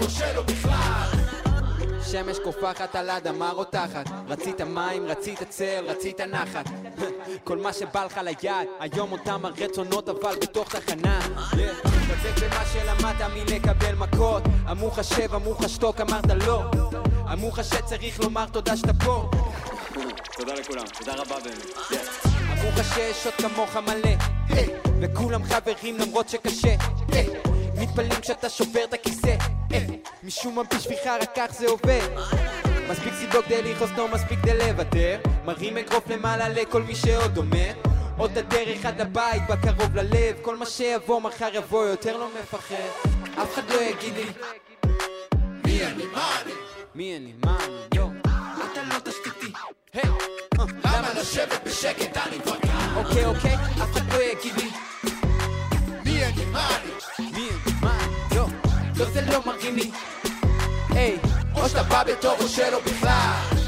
או 0.00 0.10
שלא 0.10 0.42
בכלל. 0.42 1.20
שמש 2.10 2.38
קופחת 2.44 2.96
על 2.96 3.10
אדמה 3.10 3.50
רותחת. 3.50 4.10
רצית 4.28 4.60
מים, 4.60 5.06
רצית 5.06 5.42
צל, 5.48 5.84
רצית 5.88 6.20
נחת. 6.20 6.64
כל 7.44 7.58
מה 7.58 7.72
שבא 7.72 8.04
לך 8.04 8.20
ליד 8.24 8.68
היום 8.80 9.12
אותם 9.12 9.44
הרצונות 9.44 10.08
אבל 10.08 10.34
בתוך 10.42 10.76
תחנה. 10.76 11.20
דבק 12.08 12.42
במה 12.42 12.64
שלמדת 12.72 13.30
מלקבל 13.34 13.94
מכות. 13.94 14.42
אמרו 14.70 14.88
לך 14.88 15.04
שב, 15.04 15.34
אמרו 15.34 15.54
לך 15.60 15.68
שתוק, 15.68 16.00
אמרת 16.00 16.30
לא. 16.46 16.62
אמרו 17.32 17.48
לך 17.48 17.64
שצריך 17.64 18.20
לומר 18.20 18.46
תודה 18.46 18.76
שאתה 18.76 18.92
פה. 19.04 19.30
תודה 20.38 20.54
לכולם, 20.54 20.84
תודה 20.98 21.14
רבה 21.14 21.36
באמת. 21.44 21.86
אמרו 22.52 22.70
לך 22.70 22.94
שיש 22.94 23.26
עוד 23.26 23.34
כמוך 23.34 23.76
מלא. 23.76 24.16
וכולם 25.00 25.44
חברים 25.44 25.98
למרות 25.98 26.28
שקשה 26.28 26.74
מתפלאים 27.80 28.20
כשאתה 28.20 28.48
שובר 28.48 28.84
את 28.84 28.94
הכיסא. 28.94 29.36
היי, 29.70 30.00
משום 30.22 30.54
מה 30.54 30.62
בשבילך 30.74 31.06
רק 31.20 31.30
כך 31.36 31.52
זה 31.52 31.66
עובד. 31.66 32.08
מספיק 32.90 33.14
סיבות 33.14 33.44
כדי 33.44 33.62
לכעוס, 33.62 33.90
לא 33.96 34.08
מספיק 34.08 34.38
כדי 34.40 34.58
לוותר. 34.58 35.20
מרים 35.44 35.76
אגרוף 35.76 36.08
למעלה 36.08 36.48
לכל 36.48 36.82
מי 36.82 36.94
שעוד 36.94 37.36
עומד 37.36 37.72
עוד 38.18 38.38
הדרך 38.38 38.86
עד 38.86 39.00
לבית, 39.00 39.42
בקרוב 39.48 39.96
ללב. 39.96 40.36
כל 40.42 40.56
מה 40.56 40.66
שיבוא 40.66 41.20
מחר 41.20 41.48
יבוא 41.52 41.84
יותר 41.84 42.16
לא 42.16 42.28
מפחד. 42.42 43.10
אף 43.42 43.54
אחד 43.54 43.70
לא 43.70 43.82
יגיד 43.82 44.14
לי 44.14 44.24
מי 45.64 45.86
אני, 45.86 46.04
מה 46.12 46.40
אני? 46.42 46.52
מי 46.94 47.16
אני, 47.16 47.32
מה 47.44 47.56
אני, 47.64 48.00
אתה 48.72 48.82
לא 48.82 48.98
תשתיתי. 48.98 49.52
אה, 49.94 50.02
למה 50.84 51.20
לשבת 51.20 51.60
בשקט, 51.66 52.16
אני 52.16 52.40
כבר 52.40 52.56
אוקיי, 52.96 53.24
אוקיי, 53.24 53.54
אף 53.54 53.92
אחד 53.92 54.12
לא 54.12 54.22
יגיד 54.22 54.54
לי 54.56 54.70
מראים 59.70 59.76
לי 59.76 59.90
היי, 60.88 61.18
או 61.54 61.68
שאתה 61.68 61.82
בא 61.82 62.04
בטוב 62.04 62.40
או 62.40 62.48
שלא 62.48 62.80
בכלל 62.80 63.60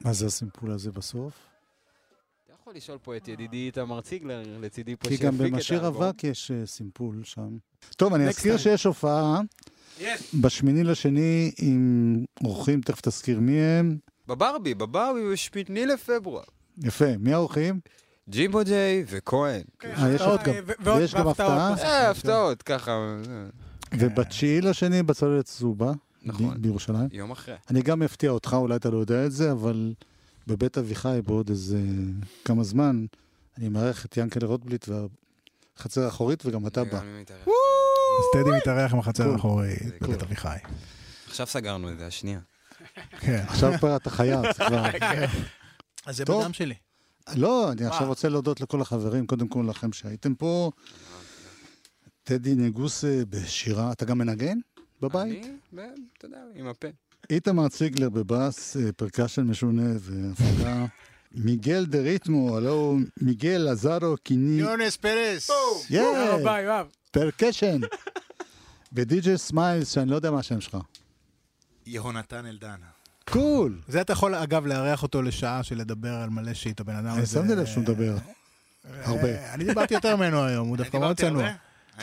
מה 0.00 0.12
זה 0.12 0.26
הסימפול 0.26 0.70
הזה 0.70 0.92
בסוף? 0.92 1.55
יכול 2.66 2.76
לשאול 2.76 2.98
פה 3.02 3.16
את 3.16 3.28
ידידי 3.28 3.56
איתמר 3.66 4.00
ציגלר, 4.00 4.42
לצידי 4.60 4.96
פה 4.96 5.08
כי 5.08 5.16
שיפיק 5.16 5.26
גם 5.26 5.34
את 5.34 5.40
במשיר 5.52 5.84
האלבום. 5.84 6.02
אבק 6.02 6.24
יש 6.24 6.50
אה, 6.50 6.66
סימפול 6.66 7.20
שם. 7.24 7.48
טוב, 7.96 8.14
אני 8.14 8.28
אזכיר. 8.28 8.56
שיש 8.56 8.86
הופעה 8.86 9.40
בשמיני 10.40 10.84
לשני 10.84 11.52
עם 11.58 12.24
אורחים, 12.44 12.80
תכף 12.80 13.00
תזכיר 13.00 13.40
מי 13.40 13.60
הם. 13.60 13.96
בברבי, 14.28 14.74
בברבי 14.74 15.32
בשמיני 15.32 15.86
לפברואר. 15.86 16.42
יפה, 16.82 17.16
מי 17.18 17.32
האורחים? 17.32 17.80
ג'ימבו 18.28 18.60
ג'יי 18.64 19.04
וכהן. 19.08 19.62
אה, 19.84 20.10
יש 20.14 20.20
הפתעות 20.20 20.40
גם- 20.42 20.54
גם. 20.84 20.96
ויש 20.96 21.14
גם 21.14 21.28
הפתעה. 21.28 21.74
אה, 21.78 22.10
הפתעות, 22.10 22.62
ככה. 22.62 23.16
ובתשיעי 23.98 24.60
לשני 24.60 25.02
בצוללת 25.02 25.44
צהובה, 25.44 25.92
נכון. 26.22 26.62
בירושלים. 26.62 27.08
יום 27.12 27.30
אחרי. 27.30 27.54
אני 27.70 27.82
גם 27.82 28.02
אפתיע 28.02 28.30
אותך, 28.30 28.54
אולי 28.58 28.76
אתה 28.76 28.90
לא 28.90 28.98
יודע 28.98 29.26
את 29.26 29.32
זה, 29.32 29.52
אבל 29.52 29.92
בבית 30.46 30.78
אביחי 30.78 31.18
בעוד 31.26 31.50
איזה 31.50 31.78
כמה 32.44 32.64
זמן, 32.64 33.06
אני 33.58 33.68
מארח 33.68 34.04
את 34.04 34.16
ינקלה 34.16 34.48
רוטבליט 34.48 34.86
והחצר 34.88 36.04
האחורית, 36.04 36.46
וגם 36.46 36.66
אתה 36.66 36.84
בא. 36.84 36.98
אז 36.98 38.24
טדי 38.32 38.50
מתארח 38.56 38.92
עם 38.92 38.98
החצר. 38.98 39.32
האחורית 39.32 40.02
בבית. 40.02 40.22
אביחי. 40.22 40.56
עכשיו 41.26 41.46
סגרנו 41.46 41.92
את 41.92 41.98
זה, 41.98 42.06
השנייה. 42.06 42.40
כן. 43.20 43.44
עכשיו 43.48 43.72
כבר 43.78 43.96
אתה 43.96 44.10
חייב, 44.10 44.40
זה 44.42 44.64
כבר... 44.66 44.84
אז 46.06 46.16
זה. 46.16 46.24
בדם 46.24 46.52
שלי. 46.52 46.74
לא, 47.34 47.72
אני 47.72 47.86
עכשיו 47.86 48.08
רוצה 48.08 48.28
להודות 48.28 48.60
לכל 48.60 48.80
החברים, 48.80 49.26
קודם 49.26 49.48
כל 49.48 49.66
לכם 49.68 49.92
שהייתם 49.92 50.34
פה. 50.34 50.70
טדי 52.22 52.54
נגוסה 52.54 53.22
בשירה, 53.28 53.92
אתה 53.92 54.04
גם 54.04 54.18
מנגן 54.18 54.58
בבית? 55.00 55.46
אני, 55.72 55.84
אתה 56.18 56.26
יודע, 56.26 56.38
עם 56.54 56.66
הפה. 56.66 56.88
איתמר 57.30 57.68
ציגלר 57.68 58.08
בבאס, 58.08 58.76
אה, 58.76 58.92
פרקשן 58.92 59.42
percussion 59.42 59.73
משונה 59.73 59.92
והפקה. 60.00 60.84
מיגל 61.34 61.86
דה 61.86 61.98
ריתמו, 62.00 62.56
הלו 62.56 62.72
הוא 62.72 63.00
מיגל 63.20 63.68
עזרו 63.68 64.16
קיני, 64.22 64.60
יונס 64.60 64.96
פרס. 64.96 65.50
תודה 65.88 66.34
רבה, 66.34 66.60
יואב. 66.60 66.86
percussion. 67.10 67.80
ודי.ג'יי 68.92 69.38
סמיילס, 69.38 69.90
שאני 69.94 70.10
לא 70.10 70.16
יודע 70.16 70.30
מה 70.30 70.38
השם 70.38 70.60
שלך. 70.60 70.76
יהונתן 71.86 72.46
אלדן. 72.46 72.76
קול. 73.30 73.78
זה 73.88 74.00
אתה 74.00 74.12
יכול, 74.12 74.34
אגב, 74.34 74.66
לארח 74.66 75.02
אותו 75.02 75.22
לשעה 75.22 75.62
של 75.62 75.78
לדבר 75.78 76.14
על 76.14 76.30
מלא 76.30 76.54
shit, 76.54 76.80
הבן 76.80 76.96
אדם 76.96 77.06
אני 77.06 77.22
הזה. 77.22 77.40
שמתי 77.40 77.54
לב 77.54 77.66
שהוא 77.66 77.82
מדבר. 77.82 78.16
הרבה. 79.02 79.24
אה, 79.28 79.54
אני 79.54 79.64
דיברתי 79.64 79.94
יותר 79.94 80.16
ממנו 80.16 80.44
היום, 80.44 80.68
הוא 80.68 80.76
דווקא 80.76 80.96
מאוד 80.96 81.16
דיברתי 81.16 81.36
צנוע. 81.38 81.50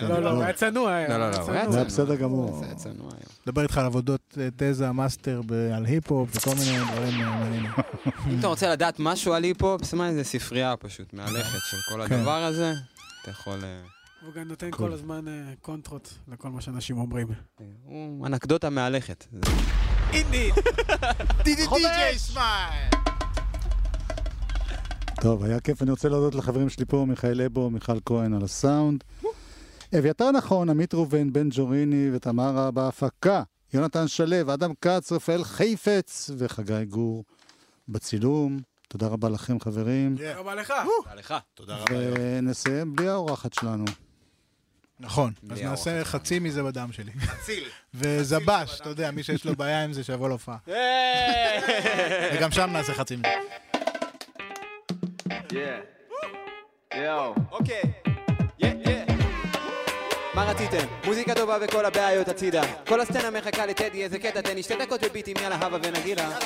לא, 0.02 0.20
לא, 0.20 0.30
הוא 0.30 0.44
היה 0.44 0.54
צנוע. 0.54 1.08
לא, 1.08 1.18
לא, 1.18 1.32
לא, 1.32 1.38
הוא 1.38 1.52
היה 1.52 1.72
זה 1.72 1.78
היה. 1.78 1.86
בסדר 1.86 2.16
גמור. 2.16 2.58
זה 2.60 2.66
היה 2.66 2.76
צנוע 2.76 2.96
היום. 3.12 3.24
מדבר 3.48 3.62
איתך 3.64 3.78
על 3.78 3.86
עבודות 3.86 4.38
אה, 4.42 4.48
תזה, 4.56 4.92
מאסטר 4.92 5.42
על 5.76 5.86
היפ-הופ 5.86 6.30
וכל 6.36 6.50
מיני 6.60 6.78
דברים 6.92 7.14
מעניינים. 7.26 7.72
אם 8.32 8.40
אתה 8.40 8.48
רוצה 8.48 8.70
לדעת 8.70 8.96
משהו 9.00 9.34
על 9.34 9.44
היפ-הופ, 9.44 9.84
סימן 9.84 10.06
איזה 10.06 10.24
ספרייה 10.24 10.76
פשוט 10.78 11.14
מהלכת 11.14 11.60
של 11.70 11.78
כל 11.90 12.08
כן. 12.08 12.16
הדבר 12.16 12.44
הזה. 12.44 12.74
אתה 13.22 13.32
יכול... 13.32 13.60
אה, 13.64 13.82
הוא 14.26 14.34
גם 14.34 14.48
נותן. 14.48 14.72
כל 14.72 14.94
הזמן 14.94 15.28
אה, 15.28 15.34
קונטרות 15.62 16.14
לכל 16.28 16.50
מה 16.50 16.62
שאנשים 16.62 16.98
אומרים. 16.98 17.28
הוא 17.84 18.28
אנקדוטה 18.28 18.70
מהלכת. 18.70 19.26
זה- 19.32 19.40
די.ג'יי 21.44 22.18
סמייל! 22.18 22.90
טוב, 25.22 25.44
היה 25.44 25.60
כיף. 25.60 25.82
אני 25.82 25.92
רוצה 25.92 26.10
להודות 26.10 26.36
לחברים 26.36 26.70
שלי 26.70 26.86
פה, 26.86 27.06
מיכאל 27.10 27.42
אבו, 27.42 27.70
מיכל 27.70 27.98
כהן 28.06 28.34
על 28.34 28.44
הסאונד. 28.44 29.04
אביתר 29.98 30.32
נכון, 30.32 30.70
עמית 30.70 30.94
ראובן, 30.94 31.34
בן 31.34 31.48
ג'וריני 31.52 32.10
ותמרה 32.14 32.72
בהפקה. 32.72 33.44
יונתן 33.74 34.08
שלו, 34.08 34.54
אדם 34.54 34.72
כץ, 34.82 35.12
רפאל 35.12 35.44
חיפץ 35.44 36.32
וחגי 36.38 36.86
גור 36.86 37.24
בצילום. 37.88 38.60
תודה 38.88 39.08
רבה 39.08 39.30
לכם, 39.30 39.60
חברים. 39.60 40.16
תודה 40.18 40.36
רבה 40.36 40.56
לך. 40.56 40.74
תודה 41.04 41.16
לך. 41.16 41.34
תודה 41.54 41.78
רבה. 41.78 41.96
ונסיים 42.20 42.96
בלי 42.96 43.08
האורחת 43.08 43.54
שלנו. 43.54 43.86
נכון, 45.00 45.34
אז 45.52 45.62
נעשה 45.62 46.04
חצי 46.06 46.40
מזה 46.40 46.64
בדם 46.64 46.90
שלי. 46.92 47.12
אציל. 47.42 47.64
וזבש, 47.94 48.82
אתה 48.82 48.90
יודע, 48.90 49.12
מי 49.12 49.24
שיש 49.24 49.46
לו 49.46 49.56
בעיה 49.56 49.84
עם 49.84 49.94
זה, 49.94 50.04
שיבוא 50.04 50.30
להופעה. 50.30 50.58
וגם 52.34 52.52
שם 52.52 52.70
נעשה 52.74 52.94
חצי 52.94 53.16
מזה. 53.16 53.28
יואו. 56.96 57.36
אוקיי. 57.52 57.82
yeah, 58.60 58.70
yeah. 58.86 59.03
מה 60.36 60.44
רציתם? 60.44 60.88
מוזיקה 61.06 61.36
טובה 61.36 61.58
וכל 61.62 61.86
הבעיות 61.86 62.28
הצידה. 62.28 62.62
כל 62.88 63.02
הסצנה 63.02 63.30
מחכה 63.32 63.66
לטדי, 63.66 64.04
איזה 64.04 64.20
קטע, 64.20 64.42
תן 64.42 64.56
לי 64.56 64.64
שתי 64.64 64.76
דקות 64.76 65.04
בביטים, 65.04 65.38
יאללה 65.42 65.56
הבה 65.56 65.78
ונגילה. 65.84 66.40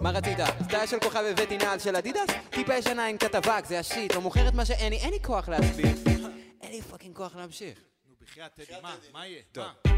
מה 0.00 0.10
רצית? 0.10 0.38
סטייל 0.64 0.86
של 0.86 1.00
כוכב 1.00 1.24
הבאתי 1.30 1.58
נעל 1.58 1.78
של 1.78 1.96
אדידס? 1.96 2.26
טיפה 2.50 2.74
ישנה 2.74 3.06
עם 3.06 3.16
קצת 3.16 3.34
אבק, 3.34 3.64
זה 3.66 3.78
ה 3.78 3.84
shit. 3.84 4.14
לא 4.14 4.20
מוכרת 4.20 4.54
מה 4.54 4.64
שאין 4.64 4.92
לי, 4.92 4.98
אין 4.98 5.10
לי 5.10 5.18
כוח 5.22 5.48
להסביר. 5.48 5.86
אין 6.62 6.72
לי 6.72 6.82
fucking 6.82 7.16
כוח 7.16 7.36
להמשיך. 7.36 7.78
נו, 8.08 8.14
בחייאת, 8.22 8.54
טדי, 8.54 8.74
מה? 8.82 8.94
מה 9.12 9.26
יהיה? 9.26 9.40
טוב. 9.52 9.95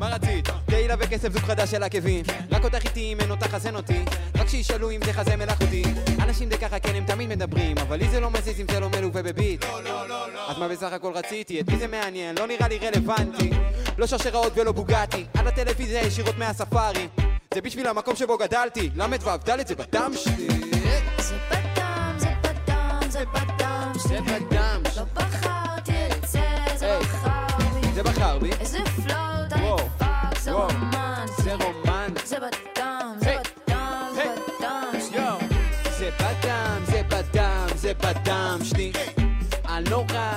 מה? 0.00 0.08
רצית? 0.08 0.48
תהילה 0.66 0.94
וכסף 0.98 1.32
זוג 1.32 1.42
חדש 1.42 1.70
של 1.70 1.82
עקבים 1.82 2.24
רק 2.50 2.64
אותך 2.64 2.84
איתי 2.84 3.12
אם 3.12 3.20
אין 3.20 3.30
אותך 3.30 3.46
חזן 3.46 3.76
אותי 3.76 4.04
רק 4.34 4.48
שישאלו 4.48 4.90
אם 4.90 5.00
זה 5.04 5.12
חזה 5.12 5.36
מלאכותי 5.36 5.82
אנשים 6.20 6.48
די 6.48 6.58
ככה 6.58 6.78
כן 6.78 6.94
הם 6.94 7.04
תמיד 7.04 7.28
מדברים 7.28 7.78
אבל 7.78 7.96
לי 7.96 8.08
זה 8.08 8.20
לא 8.20 8.30
מזיז 8.30 8.60
אם 8.60 8.66
זה 8.70 8.80
לא 8.80 8.88
מלווה 8.88 9.22
בביט 9.22 9.64
לא, 9.64 9.82
לא, 9.84 10.08
לא, 10.08 10.32
לא 10.34 10.50
אז 10.50 10.58
מה 10.58 10.68
בסך 10.68 10.92
הכל 10.92 11.12
רציתי? 11.14 11.60
את 11.60 11.70
מי 11.70 11.78
זה 11.78 11.86
מעניין? 11.86 12.38
לא 12.38 12.46
נראה 12.46 12.68
לי 12.68 12.78
רלוונטי 12.78 13.50
לא 13.98 14.06
שרשראות 14.06 14.52
ולא 14.56 14.72
בוגטי 14.72 15.24
על 15.34 15.48
הטלוויזיה 15.48 16.02
ישירות 16.02 16.38
מהספארי 16.38 17.08
זה 17.54 17.60
בשביל 17.60 17.86
המקום 17.86 18.16
שבו 18.16 18.38
גדלתי 18.38 18.90
ל"ו 18.96 19.36
ד' 19.48 19.66
זה 19.66 19.74
בדם 19.74 20.12
שלי 20.16 20.48
זה 21.18 21.36
בדם, 21.50 22.14
זה 22.18 22.28
בדם, 22.42 23.00
זה 23.08 23.24
בדם 23.34 23.92
זה 23.94 24.08
שלי. 24.08 24.20
בדם 24.20 24.82
לא 24.96 25.02
בחרתי 25.14 25.92
את 26.06 26.28
זה, 26.28 26.40
זה. 26.76 26.98
בחר 27.00 27.56
בי. 27.58 27.92
זה 27.94 28.02
בחר 28.02 28.38
בי 28.38 28.50
איזה 28.60 28.78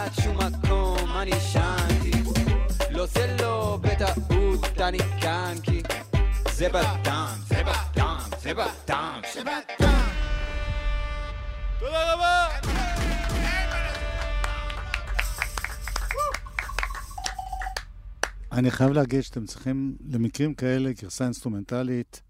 רץ 0.10 0.20
שום 0.24 0.38
מקום, 0.38 1.12
אני 1.18 1.32
שנתי. 1.32 2.12
לא, 2.92 3.06
זה 3.06 3.36
לא 3.42 3.80
בטעות, 3.82 4.80
אני 4.80 4.98
כאן 5.22 5.56
כי 5.64 5.82
זה 6.52 6.70
בדם, 6.70 7.36
זה 7.48 7.64
בדם, 7.64 8.20
זה 8.42 8.54
בדם 8.54 9.22
שלי. 9.34 9.52
תודה 11.80 12.14
רבה! 12.14 12.48
אני 18.52 18.72
חייב 18.72 18.92
להגיד 18.92 19.22
שאתם 19.22 19.46
צריכים, 19.46 19.96
למקרים 20.10 20.54
כאלה, 20.54 20.92
גרסה 21.02 21.24
אינסטרומנטלית, 21.24 22.22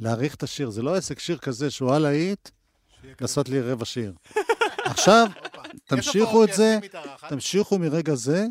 להעריך 0.00 0.34
את 0.34 0.42
השיר. 0.42 0.70
זה 0.70 0.82
לא 0.82 0.94
עסק 0.94 1.18
שיר 1.18 1.38
כזה 1.38 1.70
שהוא 1.70 1.94
על 1.94 2.02
להיט, 2.02 2.50
לעשות 3.20 3.48
לי 3.48 3.60
רבע 3.60 3.84
שיר. 3.84 4.12
עכשיו, 4.84 5.26
כן. 5.86 5.96
תמשיכו 5.96 6.44
את 6.44 6.52
זה, 6.52 6.78
תמשיכו 7.28 7.78
מרגע 7.78 8.14
זה, 8.14 8.46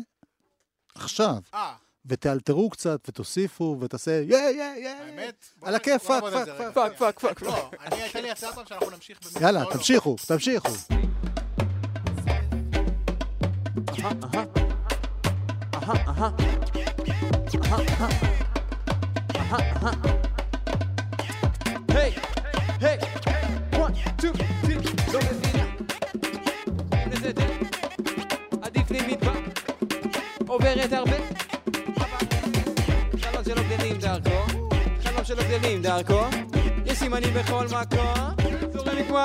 עכשיו. 0.94 1.36
אה. 1.54 1.74
ותאלתרו 2.06 2.70
קצת, 2.70 3.00
ותוסיפו, 3.08 3.76
ותעשה 3.80 4.10
yeah 4.10 4.36
yeah 4.36 4.74
yeah. 4.76 4.88
האמת? 4.88 5.44
על 5.62 5.74
הכיף, 5.74 6.02
fuck, 6.04 6.22
fuck, 6.22 6.48
fuck, 6.74 6.98
fuck, 6.98 7.18
fuck. 7.18 7.42
לא, 7.42 7.70
אני 7.80 8.02
הייתה 8.02 8.20
לי 8.20 8.30
הצעה 8.30 8.52
פעם 8.52 8.66
שאנחנו 8.68 8.90
נמשיך. 8.90 9.18
יאללה, 9.40 9.64
תמשיכו, 9.72 10.16
תמשיכו. 10.26 10.68
היי, 21.88 22.14
היי, 22.80 22.98
1, 23.72 23.94
2, 24.18 24.34
3, 25.10 25.45
עוברת 30.66 30.92
הרבה. 30.92 31.16
חלום 33.20 33.44
שלא 33.44 33.62
גדלים 33.62 33.98
דרכו, 33.98 34.44
חלום 35.02 35.24
שלא 35.24 35.42
גדלים 35.42 35.82
דרכו, 35.82 36.20
יש 36.86 36.98
סימנים 36.98 37.34
בכל 37.34 37.66
מקום, 37.66 38.14
זורם 38.72 38.94
לי 38.96 39.04
כמו... 39.04 39.18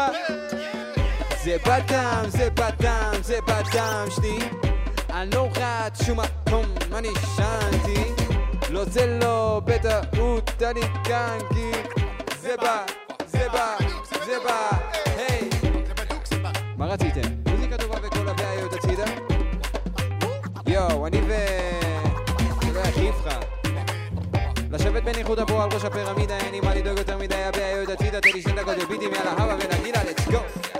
זה 1.43 1.57
בדם, 1.65 2.23
זה 2.27 2.49
בדם, 2.49 3.11
זה 3.21 3.39
בדם 3.47 4.05
שלי, 4.15 4.37
אני 5.09 5.31
לא 5.35 5.49
רץ 5.55 6.03
שום 6.05 6.19
מקום, 6.19 6.65
אני 6.95 7.09
שנתי. 7.35 8.23
לא 8.69 8.85
זה 8.85 9.19
לא 9.21 9.61
בטעות, 9.65 10.63
אני 10.63 10.81
כאן 11.03 11.37
כי 11.53 11.71
זה 12.41 12.55
בא, 12.57 12.85
זה 13.25 13.47
בא, 13.53 13.75
זה 14.25 14.37
בא, 14.43 14.69
היי. 15.17 15.49
מה 16.77 16.85
רציתם? 16.85 17.50
לשבת 24.81 25.03
בניחוד 25.03 25.39
הבור 25.39 25.63
על 25.63 25.69
ראש 25.73 25.85
הפירמידה, 25.85 26.37
אין 26.37 26.51
לי 26.51 26.59
מה 26.59 26.75
לדאוג 26.75 26.97
יותר 26.97 27.17
מדי, 27.17 27.35
הבעיות 27.35 27.89
הצידה, 27.89 28.21
תן 28.21 28.29
לי 28.33 28.41
שתי 28.41 28.51
דקות 28.51 28.77
בביטים, 28.77 29.13
יאללה, 29.13 29.31
הבה 29.31 29.55
ונגילה, 29.59 30.01
let's 30.01 30.31
go! 30.31 30.70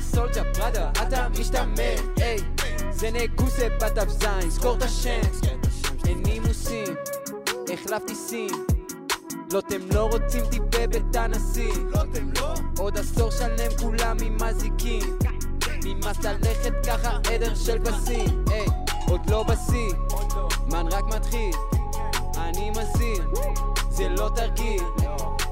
לא 0.00 0.04
סולג'ה 0.04 0.42
פראדה, 0.54 0.90
אתה 0.90 1.28
משתמש, 1.40 2.00
היי 2.16 2.38
זה 2.90 3.10
נגוסה 3.10 3.68
בתו 3.80 4.10
זין, 4.10 4.50
זכור 4.50 4.76
את 4.76 4.82
השם 4.82 5.20
אין 6.06 6.22
נימוסים, 6.22 6.94
החלפתי 7.72 8.14
סים 8.14 8.66
לא 9.52 9.58
אתם 9.58 9.80
לא 9.94 10.08
רוצים 10.12 10.44
טיפה 10.50 10.86
בית 10.86 11.16
הנשיא 11.16 11.72
אתם 11.92 12.30
לא? 12.40 12.54
עוד 12.78 12.98
עשור 12.98 13.30
שלם 13.30 13.70
כולם 13.80 14.16
עם 14.22 14.36
אזיקים 14.42 15.18
נמאס 15.84 16.24
ללכת 16.24 16.72
ככה 16.86 17.18
עדר 17.34 17.54
של 17.54 17.84
פסים 17.84 18.44
היי, 18.50 18.66
עוד 19.08 19.30
לא 19.30 19.42
בשיא 19.42 19.94
מן 20.66 20.86
רק 20.92 21.04
מתחיל 21.04 21.54
אני 22.36 22.70
מזהיר, 22.70 23.30
זה 23.90 24.08
לא 24.08 24.30
תרגיל 24.34 24.82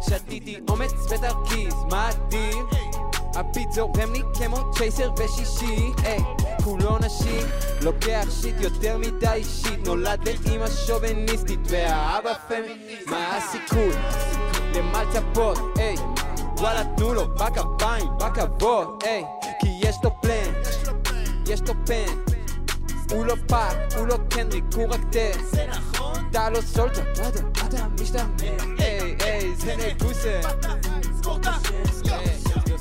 שתיתי 0.01 0.61
אומץ 0.69 0.93
ותרכיז, 0.93 1.75
מדהים 1.75 2.67
הביט 3.39 3.73
זורם 3.73 4.13
לי 4.13 4.23
כמו 4.35 4.71
צ'ייסר 4.73 5.11
בשישי, 5.11 5.93
היי, 6.05 6.19
כולו 6.65 6.99
נשי, 6.99 7.41
לוקח 7.83 8.25
שיט 8.41 8.61
יותר 8.61 8.99
מדי 8.99 9.33
אישית, 9.33 9.87
נולד 9.87 10.29
לאימא 10.29 10.67
שוביניסטית, 10.87 11.61
והאבא 11.65 12.33
פמיניסט, 12.49 13.07
מה 13.07 13.37
הסיכוי? 13.37 13.91
למה 14.75 15.03
לצפות, 15.03 15.59
היי, 15.77 15.97
וואלה 16.57 16.83
תנו 16.97 17.15
לו 17.15 17.29
בכפיים, 17.35 18.09
בכבוד, 18.19 19.03
היי, 19.05 19.25
כי 19.61 19.69
יש 19.81 19.97
לו 20.05 20.11
פלן, 20.21 20.53
יש 21.47 21.61
לו 21.61 21.75
פן, 21.87 22.35
הוא 23.11 23.27
לא 23.27 23.35
פאק, 23.49 23.77
הוא 23.97 24.07
לא 24.07 24.17
קנריק, 24.29 24.65
הוא 24.75 24.87
רק 24.89 25.01
טס. 25.11 25.51
זה 25.51 25.67
נכון. 25.69 26.29
אתה 26.31 26.51
לא 26.51 26.61
סולטה, 26.61 27.01
אתה, 27.13 27.29
אתה 27.67 27.87
משתמש. 28.01 28.43
היי, 28.79 29.17
היי, 29.21 29.57
זה 29.57 29.77
נגוסה. 29.77 30.41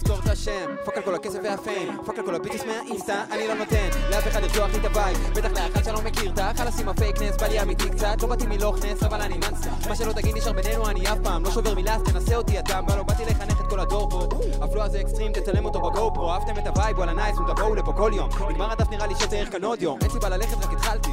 לזכור 0.07 0.23
את 0.25 0.29
השם, 0.29 0.75
פאק 0.85 0.97
על 0.97 1.03
כל 1.03 1.15
הכסף 1.15 1.39
והפיים, 1.43 1.97
פאק 2.05 2.19
על 2.19 2.25
כל 2.25 2.35
הביטוס 2.35 2.61
מהאינסטה, 2.63 3.23
אני 3.31 3.47
לא 3.47 3.53
נותן. 3.53 3.89
לאף 4.11 4.27
אחד 4.27 4.41
לרצוח 4.41 4.71
לי 4.73 4.79
את 4.79 4.85
הבית, 4.85 5.17
בטח 5.35 5.51
לאחד 5.51 5.83
שלא 5.83 6.01
מכיר. 6.01 6.31
את 6.31 6.39
החלאס 6.39 6.79
עם 6.79 6.89
הפייקנס, 6.89 7.37
בא 7.37 7.47
לי 7.47 7.61
אמיתי 7.61 7.89
קצת, 7.89 8.21
לא 8.21 8.27
באתי 8.27 8.45
מלוכנס, 8.47 9.03
אבל 9.03 9.21
אני 9.21 9.37
מנסה, 9.37 9.69
מה 9.89 9.95
שלא 9.95 10.11
תגיד 10.11 10.37
נשאר 10.37 10.53
בינינו, 10.53 10.89
אני 10.89 11.07
אף 11.07 11.17
פעם 11.23 11.43
לא 11.43 11.51
שובר 11.51 11.75
מילה, 11.75 11.95
אז 11.95 12.01
תנסה 12.03 12.35
אותי 12.35 12.59
אתה, 12.59 12.81
מה 12.81 12.95
לא 12.95 13.03
באתי 13.03 13.25
לחנך 13.25 13.61
את 13.61 13.69
כל 13.69 13.79
הדור 13.79 14.09
פה, 14.09 14.27
הפלו 14.61 14.81
הזה 14.81 15.01
אקסטרים, 15.01 15.31
תצלם 15.31 15.65
אותו 15.65 15.79
בגו 15.79 16.13
פרו, 16.13 16.31
אהבתם 16.31 16.57
את 16.57 16.67
הווייב, 16.67 16.97
וואלה 16.97 17.13
נייס, 17.13 17.37
ותבואו 17.37 17.75
לפה 17.75 17.93
כל 17.93 18.11
יום, 18.15 18.29
נגמר 18.49 18.71
הדף 18.71 18.89
נראה 18.89 19.07
לי 19.07 19.15
שצריך 19.15 19.51
כאן 19.51 19.63
עוד 19.63 19.81
יום, 19.81 19.99
אין 20.01 20.09
סיבה 20.09 20.29
ללכת, 20.29 20.65
רק 20.65 20.73
התחלתי, 20.73 21.09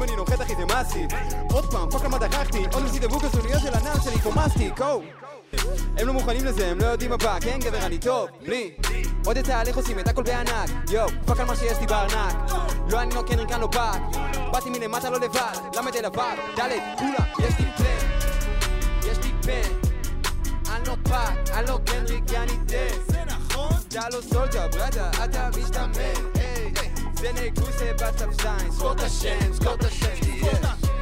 אם 0.00 0.04
אני 0.04 0.16
נוחת 0.16 0.40
אחי 0.42 0.52
זה 0.56 0.64
מסי, 0.64 1.06
עוד 1.52 1.70
פעם, 1.70 1.90
פאק 1.90 2.04
למה 2.04 2.18
דרכתי, 2.18 2.64
עוד 2.72 2.82
מסידבו 2.82 3.20
כסוניות 3.20 3.62
של 3.62 3.74
הנעל 3.74 4.00
שלי 4.00 4.18
כמו 4.18 4.32
מסטיק, 4.32 4.80
הו 4.80 5.02
הם 5.98 6.06
לא 6.06 6.12
מוכנים 6.12 6.44
לזה, 6.44 6.70
הם 6.70 6.78
לא 6.78 6.86
יודעים 6.86 7.10
מה 7.10 7.16
בא, 7.16 7.40
כן 7.40 7.58
גבר 7.62 7.86
אני 7.86 7.98
טוב, 7.98 8.28
בלי. 8.46 8.74
עוד 9.26 9.38
את 9.38 9.48
ההליך 9.48 9.76
עושים 9.76 9.98
את 9.98 10.08
הכל 10.08 10.22
בענק, 10.22 10.70
יואו, 10.90 11.08
פאק 11.26 11.40
על 11.40 11.46
מה 11.46 11.56
שיש 11.56 11.78
לי 11.80 11.86
בארנק. 11.86 12.34
לא 12.90 13.00
אני 13.00 13.14
לא 13.14 13.22
קנרי 13.22 13.48
כאן 13.48 13.60
לא 13.60 13.66
באק, 13.66 14.02
באתי 14.52 14.70
מלמטה 14.70 15.10
לא 15.10 15.20
לבד, 15.20 15.56
למד 15.76 15.96
אל 15.96 16.04
הבא, 16.04 16.34
דלת, 16.56 16.82
כולה, 16.98 17.48
יש 17.48 17.54
לי 17.58 17.66
פלן, 17.76 18.08
יש 19.10 19.18
לי 19.18 19.32
פן, 19.42 19.88
אני 20.72 20.88
לא 20.88 20.94
פאק, 21.04 21.50
אני 21.52 21.66
לא 21.68 21.78
קנרי 21.86 22.20
כי 22.26 22.36
אני 22.36 22.52
טס, 22.66 23.12
זה 23.12 23.24
נכון, 23.26 23.76
אתה 23.88 24.08
לא 24.12 24.20
סולג'ה 24.20 24.68
בראדה, 24.68 25.10
אתה 25.24 25.48
משתמש, 25.58 26.39
היי, 27.22 27.32
זה 27.34 27.42
נגוסה 27.42 27.92
בצו 27.92 28.32
זין, 28.32 28.70
זכור 28.70 28.92
את 28.92 29.00
השם, 29.00 29.52
זכור 29.52 29.74
את 29.74 29.84
השם, 29.84 30.14
זכור 30.14 30.54
את 30.54 30.54
השם 30.54 31.00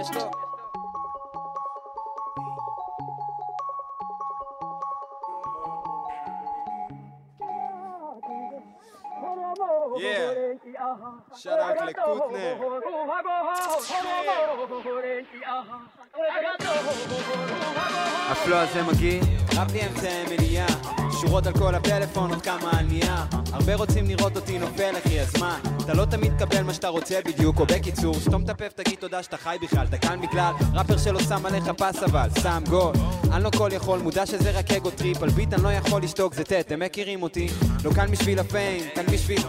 יש 0.00 0.10
לו... 0.14 0.30
Yeah. 9.98 10.48
ה 18.30 18.35
flow 18.35 18.56
הזה 18.56 18.82
מגיע, 18.82 19.20
רק 19.56 19.72
לי 19.72 19.86
אמצעי 19.86 20.36
מניעה 20.36 20.66
שורות 21.20 21.46
על 21.46 21.52
כל 21.52 21.74
הפלאפון, 21.74 22.30
עוד 22.30 22.42
כמה 22.42 22.70
ענייה 22.78 23.24
הרבה 23.52 23.74
רוצים 23.74 24.06
לראות 24.06 24.36
אותי 24.36 24.58
נופל 24.58 24.94
אחי, 25.04 25.20
אז 25.20 25.36
מה? 25.40 25.58
אתה 25.84 25.94
לא 25.94 26.04
תמיד 26.04 26.32
תקבל 26.38 26.62
מה 26.62 26.74
שאתה 26.74 26.88
רוצה 26.88 27.18
בדיוק, 27.24 27.60
או 27.60 27.66
בקיצור. 27.66 28.14
סתום 28.14 28.44
את 28.44 28.48
הפה 28.48 28.64
ותגיד 28.66 28.98
תודה 28.98 29.22
שאתה 29.22 29.36
חי 29.36 29.56
בכלל 29.62 29.86
אתה 29.86 29.98
כאן 29.98 30.20
בגלל 30.20 30.52
ראפר 30.74 30.98
שלא 30.98 31.20
שם 31.20 31.46
עליך 31.46 31.68
פס 31.68 32.02
אבל 32.02 32.28
שם 32.42 32.62
גול. 32.68 32.92
אני 33.32 33.44
לא 33.44 33.50
כל 33.56 33.70
יכול, 33.72 33.98
מודע 33.98 34.26
שזה 34.26 34.50
רק 34.50 34.70
ego 34.70 34.90
trip. 34.90 35.22
על 35.22 35.30
ביט 35.30 35.54
אני 35.54 35.62
לא 35.62 35.68
יכול 35.68 36.02
לשתוק, 36.02 36.34
זה 36.34 36.44
טד, 36.44 36.72
הם 36.72 36.80
מכירים 36.80 37.22
אותי. 37.22 37.48
לא 37.84 37.90
כאן 37.90 38.10
בשביל 38.10 38.38
ה 38.38 38.46
fame, 38.46 38.84
כאן 38.94 39.06
בשביל... 39.06 39.40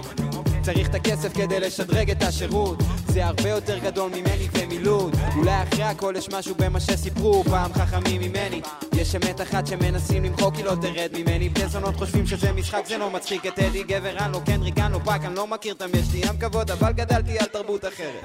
צריך 0.62 0.89
את 0.89 0.95
הכסף 0.95 1.34
כדי 1.34 1.60
לשדרג 1.60 2.12
את 2.12 2.23
השירות 2.23 2.77
זה 3.10 3.26
הרבה 3.26 3.50
יותר 3.50 3.78
גדול 3.78 4.12
ממני 4.12 4.48
ומלוד 4.54 5.15
אולי 5.38 5.63
אחרי 5.63 5.84
הכל 5.84 6.13
יש 6.17 6.30
משהו 6.30 6.56
במה 6.56 6.80
שסיפרו. 6.80 7.43
פעם 7.43 7.74
חכמים 7.74 8.22
ממני 8.22 8.62
יש 8.93 9.15
אמת 9.15 9.41
אחת 9.41 9.67
שמנסים 9.67 10.24
למחוק 10.24 10.56
כי 10.56 10.63
לא 10.63 10.76
תרד 10.82 11.10
ממני. 11.13 11.50
בני 11.50 11.67
זונות 11.69 11.95
חושבים 11.95 12.28
שזה 12.28 12.52
משחק 12.52 12.84
זה 12.88 12.98
לא 12.98 13.10
מצחיק. 13.12 13.45
את 13.45 13.60
אדי 13.60 13.84
גבר 13.84 14.17
אני 14.17 14.34
לא 14.34 14.41
קנריק 14.45 14.78
אני 14.78 14.93
לא 14.93 15.00
פאק 15.06 15.26
אני 15.26 15.36
לא 15.36 15.48
מכיר 15.48 15.74
אותם 15.74 15.89
יש 15.93 16.13
לי 16.13 16.19
ים 16.19 16.38
כבוד 16.39 16.72
אבל 16.72 16.91
גדלתי 16.91 17.39
על 17.39 17.45
תרבות 17.45 17.86
אחרת. 17.86 18.24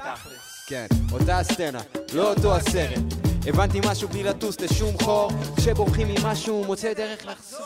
כן, 0.67 0.85
אותה 1.11 1.39
הסצנה, 1.39 1.79
לא 2.13 2.29
אותו 2.33 2.55
הסרט 2.55 3.24
הבנתי 3.47 3.79
משהו 3.85 4.07
בלי 4.09 4.23
לטוס 4.23 4.61
לשום 4.61 4.97
חור. 5.01 5.31
כשבורחים 5.57 6.07
ממשהו 6.07 6.63
מוצא 6.65 6.93
דרך 6.93 7.25
לחזור. 7.25 7.65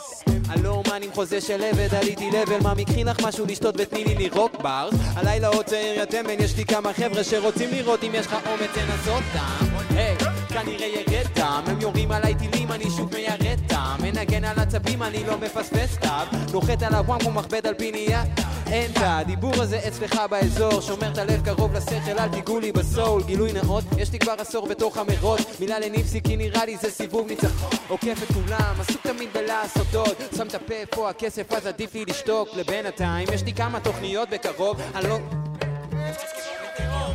אני 0.50 0.62
לא 0.62 0.68
אומן 0.68 1.02
עם 1.02 1.12
חוזה 1.12 1.40
של 1.40 1.62
עבד 1.62 1.94
עליתי 1.94 2.30
לבל 2.30 2.62
מה 2.62 2.74
מקחי 2.74 3.04
לך 3.04 3.20
משהו 3.20 3.46
לשתות 3.46 3.74
ותני 3.78 4.04
לי 4.04 4.14
לירוק 4.14 4.60
ברס 4.62 4.94
הלילה 5.14 5.48
עוד 5.48 5.64
צעיר 5.64 6.02
יתמן 6.02 6.44
יש 6.44 6.56
לי 6.56 6.64
כמה 6.64 6.92
חבר'ה 6.92 7.24
שרוצים 7.24 7.70
לראות 7.72 8.04
אם 8.04 8.10
יש 8.14 8.26
לך 8.26 8.36
אומץ 8.46 8.70
לנסות 8.76 9.22
דם 9.34 9.66
היי, 9.90 10.16
כנראה 10.48 10.86
ירד 10.86 11.26
דם 11.34 11.62
הם 11.66 11.80
יורים 11.80 12.12
עליי 12.12 12.34
טילים 12.34 12.72
אני 12.72 12.84
שוב 12.96 13.14
מיירד 13.14 13.58
דם 13.66 13.96
מנגן 14.02 14.44
על 14.44 14.58
עצבים 14.58 15.02
אני 15.02 15.24
לא 15.26 15.38
מפספס 15.38 15.96
תו 16.00 16.52
נוחת 16.52 16.82
על 16.82 16.94
הוואם 16.94 17.26
ומכבד 17.26 17.66
על 17.66 17.74
פינייה 17.74 18.24
אין 18.70 18.90
את 18.90 18.96
הדיבור 19.00 19.62
הזה 19.62 19.80
אצלך 19.88 20.20
באזור. 20.30 20.80
שומר 20.80 21.12
את 21.12 21.18
הלב 21.18 21.44
קרוב 21.44 21.72
לשכל 21.72 22.18
אל 22.18 22.28
תיגעו 22.28 22.60
לי 22.60 22.72
בסול. 22.72 23.22
גילוי 23.22 23.52
נאות 23.52 23.84
יש 23.98 24.12
לי 24.12 24.18
כבר 24.18 24.34
עשור 24.38 24.66
בתוך 24.66 24.96
המרוץ. 24.96 25.60
מילה 25.60 25.78
לניפסי 25.78 26.20
כי 26.22 26.36
נראה 26.36 26.64
לי 26.64 26.76
זה 26.76 26.90
סיבוב 26.90 27.26
ניצחון. 27.28 27.70
עוקף 27.88 28.22
את 28.22 28.32
כולם 28.34 28.74
עסוק 28.80 29.02
תמיד 29.02 29.28
בלעשות 29.32 29.94
עוד 29.94 30.16
שם 30.36 30.46
את 30.46 30.54
הפה 30.54 30.74
איפה 30.74 31.10
הכסף 31.10 31.52
אז 31.52 31.66
עדיף 31.66 31.94
לי 31.94 32.04
לשתוק. 32.04 32.48
לבינתיים 32.56 33.28
יש 33.32 33.42
לי 33.42 33.52
כמה 33.52 33.80
תוכניות 33.80 34.28
בקרוב. 34.30 34.80
אני 34.94 35.08
לא... 35.08 35.18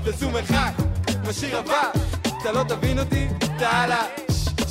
תזום 0.06 0.38
אחד 0.38 0.72
משאיר 1.30 1.58
הבא. 1.58 1.90
אתה 2.42 2.52
לא 2.52 2.64
תבין 2.68 3.00
אותי 3.00 3.28
תעלה. 3.60 4.04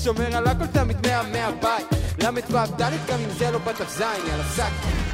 שומר 0.04 0.36
על 0.36 0.46
הכל 0.46 0.66
תמיד 0.66 1.06
מאה 1.06 1.22
מהבית 1.22 1.86
ל"ו 2.18 2.58
ד' 2.80 2.92
גם 3.08 3.18
אם 3.20 3.30
זה 3.38 3.50
לא 3.50 3.58
בתף 3.58 3.88
זין 3.98 4.26
יאללה 4.28 4.44
סק 4.44 5.13